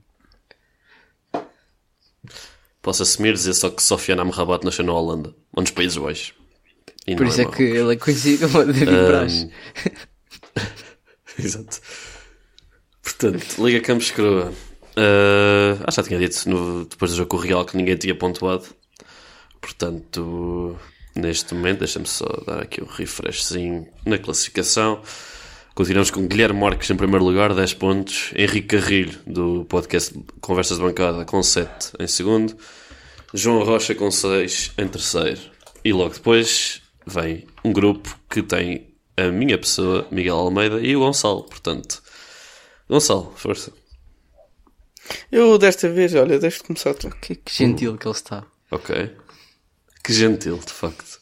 Posso 2.81 3.03
assumir 3.03 3.33
dizer 3.33 3.53
só 3.53 3.69
que 3.69 3.81
Sofiane 3.81 4.21
Amrabat 4.21 4.65
nasceu 4.65 4.83
na 4.83 4.93
Holanda, 4.93 5.33
ou 5.53 5.61
nos 5.61 5.71
Países 5.71 5.97
Baixos. 5.97 6.33
E 7.07 7.15
Por 7.15 7.27
isso 7.27 7.41
é 7.41 7.45
Marrocos. 7.45 7.57
que 7.57 7.63
ele 7.63 7.93
é 7.93 7.95
conhecido 7.97 8.49
como 8.49 8.65
David 8.65 8.85
Braz. 9.07 9.47
Exato. 11.39 11.79
Portanto, 13.01 13.65
Liga 13.65 13.81
Campos 13.81 14.11
Croa. 14.11 14.51
Uh, 14.95 15.81
acho 15.87 15.95
que 15.95 16.01
já 16.01 16.03
tinha 16.03 16.19
dito 16.19 16.49
no- 16.49 16.85
depois 16.85 17.11
do 17.11 17.17
jogo 17.17 17.29
com 17.29 17.37
o 17.37 17.39
Real 17.39 17.65
que 17.65 17.75
ninguém 17.75 17.95
tinha 17.97 18.13
pontuado. 18.15 18.65
Portanto, 19.59 20.77
neste 21.15 21.53
momento, 21.53 21.79
deixa-me 21.79 22.07
só 22.07 22.25
dar 22.45 22.61
aqui 22.61 22.81
um 22.81 22.87
refreshzinho 22.87 23.87
na 24.05 24.17
classificação. 24.17 25.01
Continuamos 25.75 26.11
com 26.11 26.27
Guilherme 26.27 26.59
Marques 26.59 26.89
em 26.89 26.95
primeiro 26.95 27.25
lugar, 27.25 27.53
10 27.53 27.73
pontos. 27.75 28.31
Henrique 28.35 28.77
Carrilho, 28.77 29.19
do 29.25 29.65
podcast 29.65 30.13
Conversas 30.39 30.77
de 30.77 30.83
Bancada, 30.83 31.25
com 31.25 31.41
7 31.41 31.93
em 31.99 32.07
segundo. 32.07 32.55
João 33.33 33.63
Rocha 33.63 33.95
com 33.95 34.11
6 34.11 34.73
em 34.77 34.87
terceiro. 34.87 35.41
E 35.83 35.91
logo 35.91 36.13
depois 36.13 36.81
vem 37.05 37.47
um 37.63 37.73
grupo 37.73 38.15
que 38.29 38.43
tem 38.43 38.93
a 39.17 39.29
minha 39.29 39.57
pessoa, 39.57 40.07
Miguel 40.11 40.35
Almeida, 40.35 40.79
e 40.79 40.95
o 40.95 40.99
Gonçalo. 40.99 41.43
Portanto, 41.43 42.01
Gonçalo, 42.87 43.33
força. 43.35 43.73
Eu 45.31 45.57
desta 45.57 45.89
vez, 45.89 46.13
olha, 46.15 46.39
deixa 46.39 46.59
de 46.59 46.63
começar 46.63 46.93
tu. 46.93 47.09
Que, 47.21 47.35
que 47.35 47.53
gentil 47.53 47.97
que 47.97 48.07
ele 48.07 48.15
está. 48.15 48.43
Ok. 48.71 49.11
Que 50.03 50.11
gentil, 50.13 50.57
de 50.57 50.71
facto. 50.73 51.19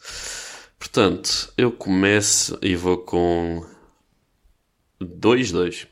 Portanto, 0.79 1.53
eu 1.57 1.71
começo 1.71 2.57
e 2.61 2.75
vou 2.75 2.97
com 2.97 3.63
2-2. 4.99 5.87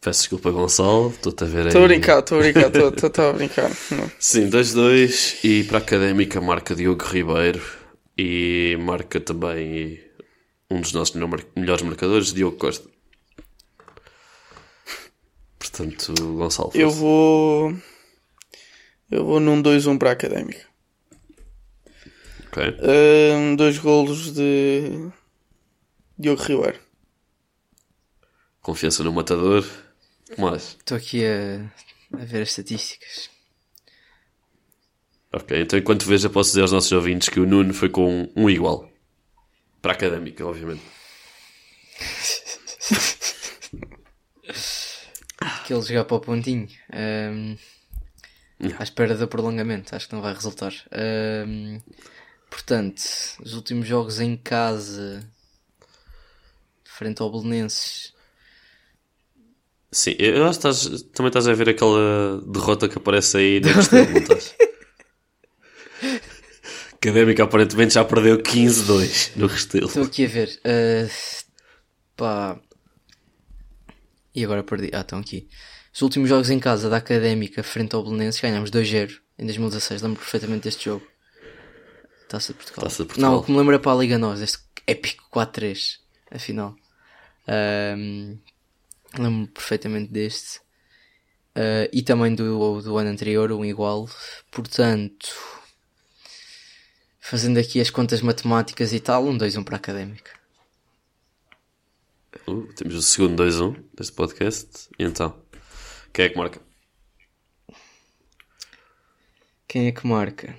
Peço 0.00 0.20
desculpa, 0.22 0.50
Gonçalo. 0.50 1.10
Estou-te 1.10 1.44
a 1.44 1.46
ver 1.46 1.60
aí. 1.60 1.66
Estou 1.68 1.84
a 1.84 1.86
brincar, 1.88 2.18
estou 2.18 2.38
a 2.38 2.40
brincar, 2.42 2.66
estou- 2.76 3.28
a 3.30 3.32
brincar. 3.32 3.70
Não. 3.92 4.10
Sim, 4.18 4.50
2-2. 4.50 5.38
E 5.44 5.64
para 5.64 5.78
a 5.78 5.80
Académica 5.80 6.40
marca 6.40 6.74
Diogo 6.74 7.04
Ribeiro. 7.04 7.62
E 8.18 8.76
marca 8.80 9.18
também 9.20 10.00
um 10.70 10.80
dos 10.80 10.92
nossos 10.92 11.14
melhores 11.16 11.82
marcadores, 11.82 12.32
Diogo 12.34 12.56
Costa. 12.58 12.88
Portanto, 15.58 16.12
Gonçalo. 16.36 16.70
Eu 16.74 16.90
vou. 16.90 17.74
Eu 19.10 19.24
vou 19.24 19.40
num 19.40 19.62
2-1 19.62 19.98
para 19.98 20.10
a 20.10 20.12
Académica. 20.12 20.66
Ok. 22.48 22.62
Ahn, 22.80 23.56
dois 23.56 23.78
golos 23.78 24.32
de. 24.32 25.10
Diogo 26.18 26.42
Ribeiro. 26.42 26.78
Confiança 28.60 29.02
no 29.02 29.12
matador. 29.12 29.64
Mais. 30.38 30.76
Estou 30.78 30.96
aqui 30.96 31.24
a, 31.26 31.70
a 32.18 32.24
ver 32.24 32.42
as 32.42 32.48
estatísticas. 32.50 33.30
Ok, 35.32 35.60
então 35.60 35.78
enquanto 35.78 36.06
veja, 36.06 36.30
posso 36.30 36.50
dizer 36.50 36.62
aos 36.62 36.72
nossos 36.72 36.92
ouvintes 36.92 37.28
que 37.28 37.40
o 37.40 37.46
Nuno 37.46 37.74
foi 37.74 37.88
com 37.88 38.30
um 38.36 38.48
igual. 38.48 38.88
Para 39.82 39.92
a 39.92 39.94
académica, 39.96 40.46
obviamente. 40.46 40.82
Que 45.66 45.72
ele 45.72 45.82
jogar 45.82 46.04
para 46.04 46.16
o 46.16 46.20
pontinho. 46.20 46.68
Ahm, 48.64 48.74
à 48.78 48.82
espera 48.82 49.14
do 49.14 49.28
prolongamento. 49.28 49.94
Acho 49.94 50.08
que 50.08 50.14
não 50.14 50.22
vai 50.22 50.34
resultar. 50.34 50.72
Ahm, 50.92 51.80
portanto, 52.50 53.02
os 53.42 53.54
últimos 53.54 53.86
jogos 53.86 54.20
em 54.20 54.36
casa. 54.36 55.28
Frente 56.84 57.22
ao 57.22 57.30
Belenenses. 57.30 58.12
Sim, 59.90 60.16
eu 60.18 60.44
acho 60.46 60.58
que 60.58 60.68
estás, 60.68 61.02
também 61.12 61.28
estás 61.28 61.46
a 61.46 61.52
ver 61.54 61.68
aquela 61.68 62.40
derrota 62.46 62.88
que 62.88 62.98
aparece 62.98 63.36
aí 63.36 63.60
na 63.60 63.72
questão, 63.74 64.04
não 64.04 64.16
estás? 64.16 64.54
Académica 66.94 67.44
aparentemente 67.44 67.94
já 67.94 68.04
perdeu 68.04 68.38
15-2 68.38 69.32
no 69.36 69.46
Restelo. 69.46 69.86
Estou 69.86 70.04
aqui 70.04 70.24
a 70.24 70.28
ver. 70.28 70.60
ah, 70.64 71.06
pá. 72.16 72.58
E 74.34 74.44
agora 74.44 74.64
perdi. 74.64 74.90
Ah, 74.92 75.02
estão 75.02 75.18
aqui. 75.20 75.48
Os 75.94 76.02
últimos 76.02 76.28
jogos 76.28 76.50
em 76.50 76.58
casa 76.58 76.90
da 76.90 76.96
Académica 76.96 77.62
frente 77.62 77.94
ao 77.94 78.02
Belenenses 78.02 78.40
ganhámos 78.40 78.70
2-0 78.70 79.20
em 79.38 79.44
2016. 79.44 80.02
Lembro 80.02 80.20
perfeitamente 80.20 80.64
deste 80.64 80.86
jogo. 80.86 81.06
Taça 82.28 82.52
de 82.52 82.58
Portugal. 82.58 82.84
Taça 82.84 83.02
de 83.02 83.06
Portugal. 83.06 83.30
Não, 83.30 83.38
o 83.38 83.44
que 83.44 83.52
me 83.52 83.58
lembro 83.58 83.74
é 83.74 83.78
para 83.78 83.92
a 83.92 83.94
Liga 83.94 84.18
Nós. 84.18 84.40
Este 84.40 84.58
épico 84.86 85.24
4-3. 85.32 85.98
Afinal. 86.30 86.74
Ahm, 87.46 88.38
lembro 89.16 89.52
perfeitamente 89.52 90.10
deste. 90.10 90.64
Ah, 91.54 91.88
e 91.92 92.02
também 92.02 92.34
do, 92.34 92.82
do 92.82 92.98
ano 92.98 93.10
anterior, 93.10 93.52
um 93.52 93.64
igual. 93.64 94.08
Portanto, 94.50 95.32
fazendo 97.20 97.58
aqui 97.58 97.80
as 97.80 97.90
contas 97.90 98.20
matemáticas 98.20 98.92
e 98.92 99.00
tal, 99.00 99.24
um 99.24 99.38
2-1 99.38 99.64
para 99.64 99.76
a 99.76 99.78
Académica. 99.78 100.32
Uh, 102.48 102.66
temos 102.74 102.96
o 102.96 103.02
segundo 103.02 103.42
2-1 103.42 103.80
deste 103.96 104.12
podcast. 104.12 104.88
E 104.98 105.04
então, 105.04 105.43
quem 106.14 106.24
é 106.26 106.28
que 106.30 106.38
marca? 106.38 106.60
Quem 109.68 109.88
é 109.88 109.92
que 109.92 110.06
marca? 110.06 110.56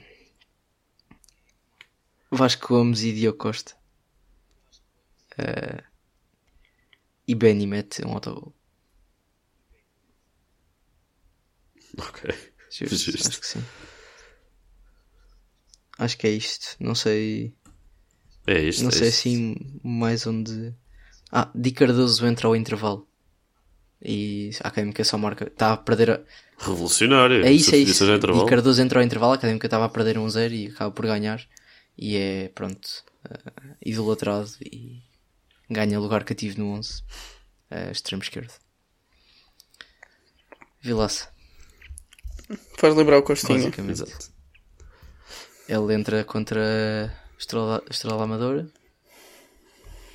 Vasco 2.30 2.68
Gomes 2.68 3.02
e 3.04 3.14
Diogo 3.14 3.38
Costa. 3.38 3.74
Ah, 5.38 5.84
e 7.28 7.34
Benny 7.34 7.66
mete 7.66 8.06
um 8.06 8.12
autogol. 8.14 8.54
Ok. 11.98 12.30
Justo, 12.70 13.12
Justo. 13.12 13.30
Acho 13.30 13.40
que 13.40 13.48
sim. 13.48 13.64
Acho 15.98 16.18
que 16.18 16.28
é 16.28 16.32
isto. 16.32 16.76
Não 16.82 16.94
sei. 16.94 17.56
É 18.46 18.60
isto. 18.60 18.82
não 18.82 18.90
é 18.90 18.92
sei 18.92 19.08
isto. 19.08 19.20
assim 19.20 19.80
mais 19.82 20.28
onde. 20.28 20.76
Ah, 21.32 21.50
Di 21.56 21.72
Cardoso 21.72 22.28
entra 22.28 22.48
ao 22.48 22.56
intervalo. 22.56 23.08
E 24.02 24.52
a 24.64 24.68
Académica 24.68 25.04
só 25.04 25.18
marca. 25.18 25.46
Está 25.46 25.74
a 25.74 25.78
perder. 25.78 26.12
A... 26.12 26.22
Revolucionário. 26.58 27.46
É 27.46 27.52
isso, 27.52 27.74
é 27.74 27.78
isso. 27.80 28.04
intervalo. 28.04 28.46
Cardoso 28.46 28.82
entra 28.82 29.00
ao 29.00 29.06
intervalo, 29.06 29.34
a 29.34 29.36
Académica 29.36 29.68
estava 29.68 29.86
a 29.86 29.90
perder 29.90 30.18
um 30.18 30.30
0 30.30 30.54
e 30.54 30.68
acaba 30.68 30.92
por 30.92 31.06
ganhar. 31.06 31.42
E 31.98 32.16
é, 32.18 32.50
pronto, 32.50 32.88
eh, 33.30 33.52
idolatrado 33.86 34.50
e 34.62 35.02
ganha 35.70 36.00
lugar 36.00 36.24
cativo 36.24 36.60
no 36.60 36.74
11. 36.74 37.04
eh, 37.72 37.92
extremo 37.92 38.22
esquerdo. 38.22 38.54
Vilaça, 40.82 41.30
Faz 42.78 42.96
lembrar 42.96 43.18
o 43.18 43.24
Costinha. 43.24 43.58
basicamente. 43.58 44.04
Exato. 44.04 44.30
Ele 45.68 45.94
entra 45.94 46.24
contra 46.24 47.12
Estrela, 47.40 47.84
Estrela 47.90 48.24
Amadora 48.24 48.68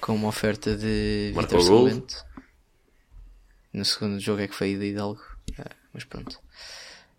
com 0.00 0.14
uma 0.14 0.28
oferta 0.28 0.76
de 0.76 1.32
Vitor 1.36 1.66
gol. 1.66 2.06
No 3.72 3.84
segundo 3.84 4.18
jogo 4.20 4.42
é 4.42 4.48
que 4.48 4.54
foi 4.54 4.76
de 4.76 4.86
Hidalgo. 4.86 5.20
Ah, 5.58 5.70
mas 5.92 6.04
pronto. 6.04 6.38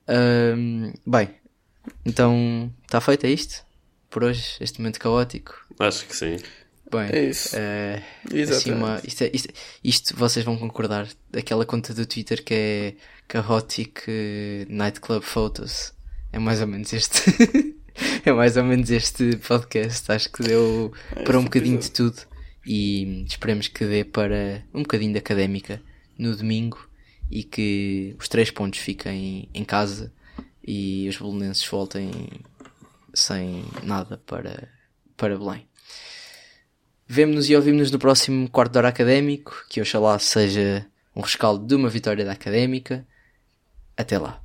Ahm, 0.07 0.93
bem, 1.05 1.29
então 2.05 2.73
está 2.83 2.99
feito, 2.99 3.25
é 3.25 3.29
isto? 3.29 3.63
Por 4.09 4.23
hoje, 4.23 4.57
este 4.59 4.79
momento 4.79 4.99
caótico. 4.99 5.55
Acho 5.79 6.05
que 6.05 6.15
sim. 6.15 6.37
Bem, 6.91 7.09
É 7.09 7.23
isso. 7.29 7.55
Exatamente. 8.29 8.71
uma- 8.83 9.01
isto, 9.05 9.21
é- 9.23 9.31
isto- 9.33 9.49
isto 9.81 10.15
vocês 10.17 10.43
vão 10.43 10.57
concordar. 10.57 11.07
Aquela 11.33 11.65
conta 11.65 11.93
do 11.93 12.05
Twitter 12.05 12.43
que 12.43 12.53
é 12.53 12.95
Chaotic 13.31 14.01
eh, 14.09 14.65
Nightclub 14.67 15.23
Photos. 15.23 15.93
É 16.33 16.39
mais 16.39 16.59
ou 16.59 16.67
menos 16.67 16.91
este. 16.91 17.21
é 18.25 18.33
mais 18.33 18.57
ou 18.57 18.63
menos 18.65 18.89
este 18.89 19.37
podcast. 19.37 20.11
Acho 20.11 20.29
que 20.29 20.43
deu 20.43 20.91
para 21.23 21.39
um 21.39 21.45
bocadinho 21.45 21.77
de 21.79 21.89
tudo. 21.91 22.17
E 22.65 23.23
esperemos 23.25 23.69
que 23.69 23.85
dê 23.85 24.03
para 24.03 24.61
um 24.73 24.81
bocadinho 24.81 25.13
de 25.13 25.19
académica 25.19 25.81
no 26.21 26.35
domingo 26.35 26.87
e 27.29 27.43
que 27.43 28.15
os 28.19 28.27
três 28.27 28.51
pontos 28.51 28.79
fiquem 28.79 29.49
em 29.53 29.65
casa 29.65 30.13
e 30.65 31.07
os 31.09 31.17
bolonenses 31.17 31.65
voltem 31.65 32.11
sem 33.13 33.65
nada 33.83 34.17
para, 34.19 34.69
para 35.17 35.37
Belém. 35.37 35.67
Vemo-nos 37.07 37.49
e 37.49 37.55
ouvimos-nos 37.55 37.91
no 37.91 37.99
próximo 37.99 38.49
quarto 38.49 38.73
de 38.73 38.77
hora 38.77 38.87
académico, 38.89 39.65
que 39.67 39.81
oxalá 39.81 40.17
seja 40.19 40.85
um 41.15 41.21
rescaldo 41.21 41.65
de 41.65 41.75
uma 41.75 41.89
vitória 41.89 42.23
da 42.23 42.31
académica. 42.31 43.05
Até 43.97 44.17
lá. 44.17 44.41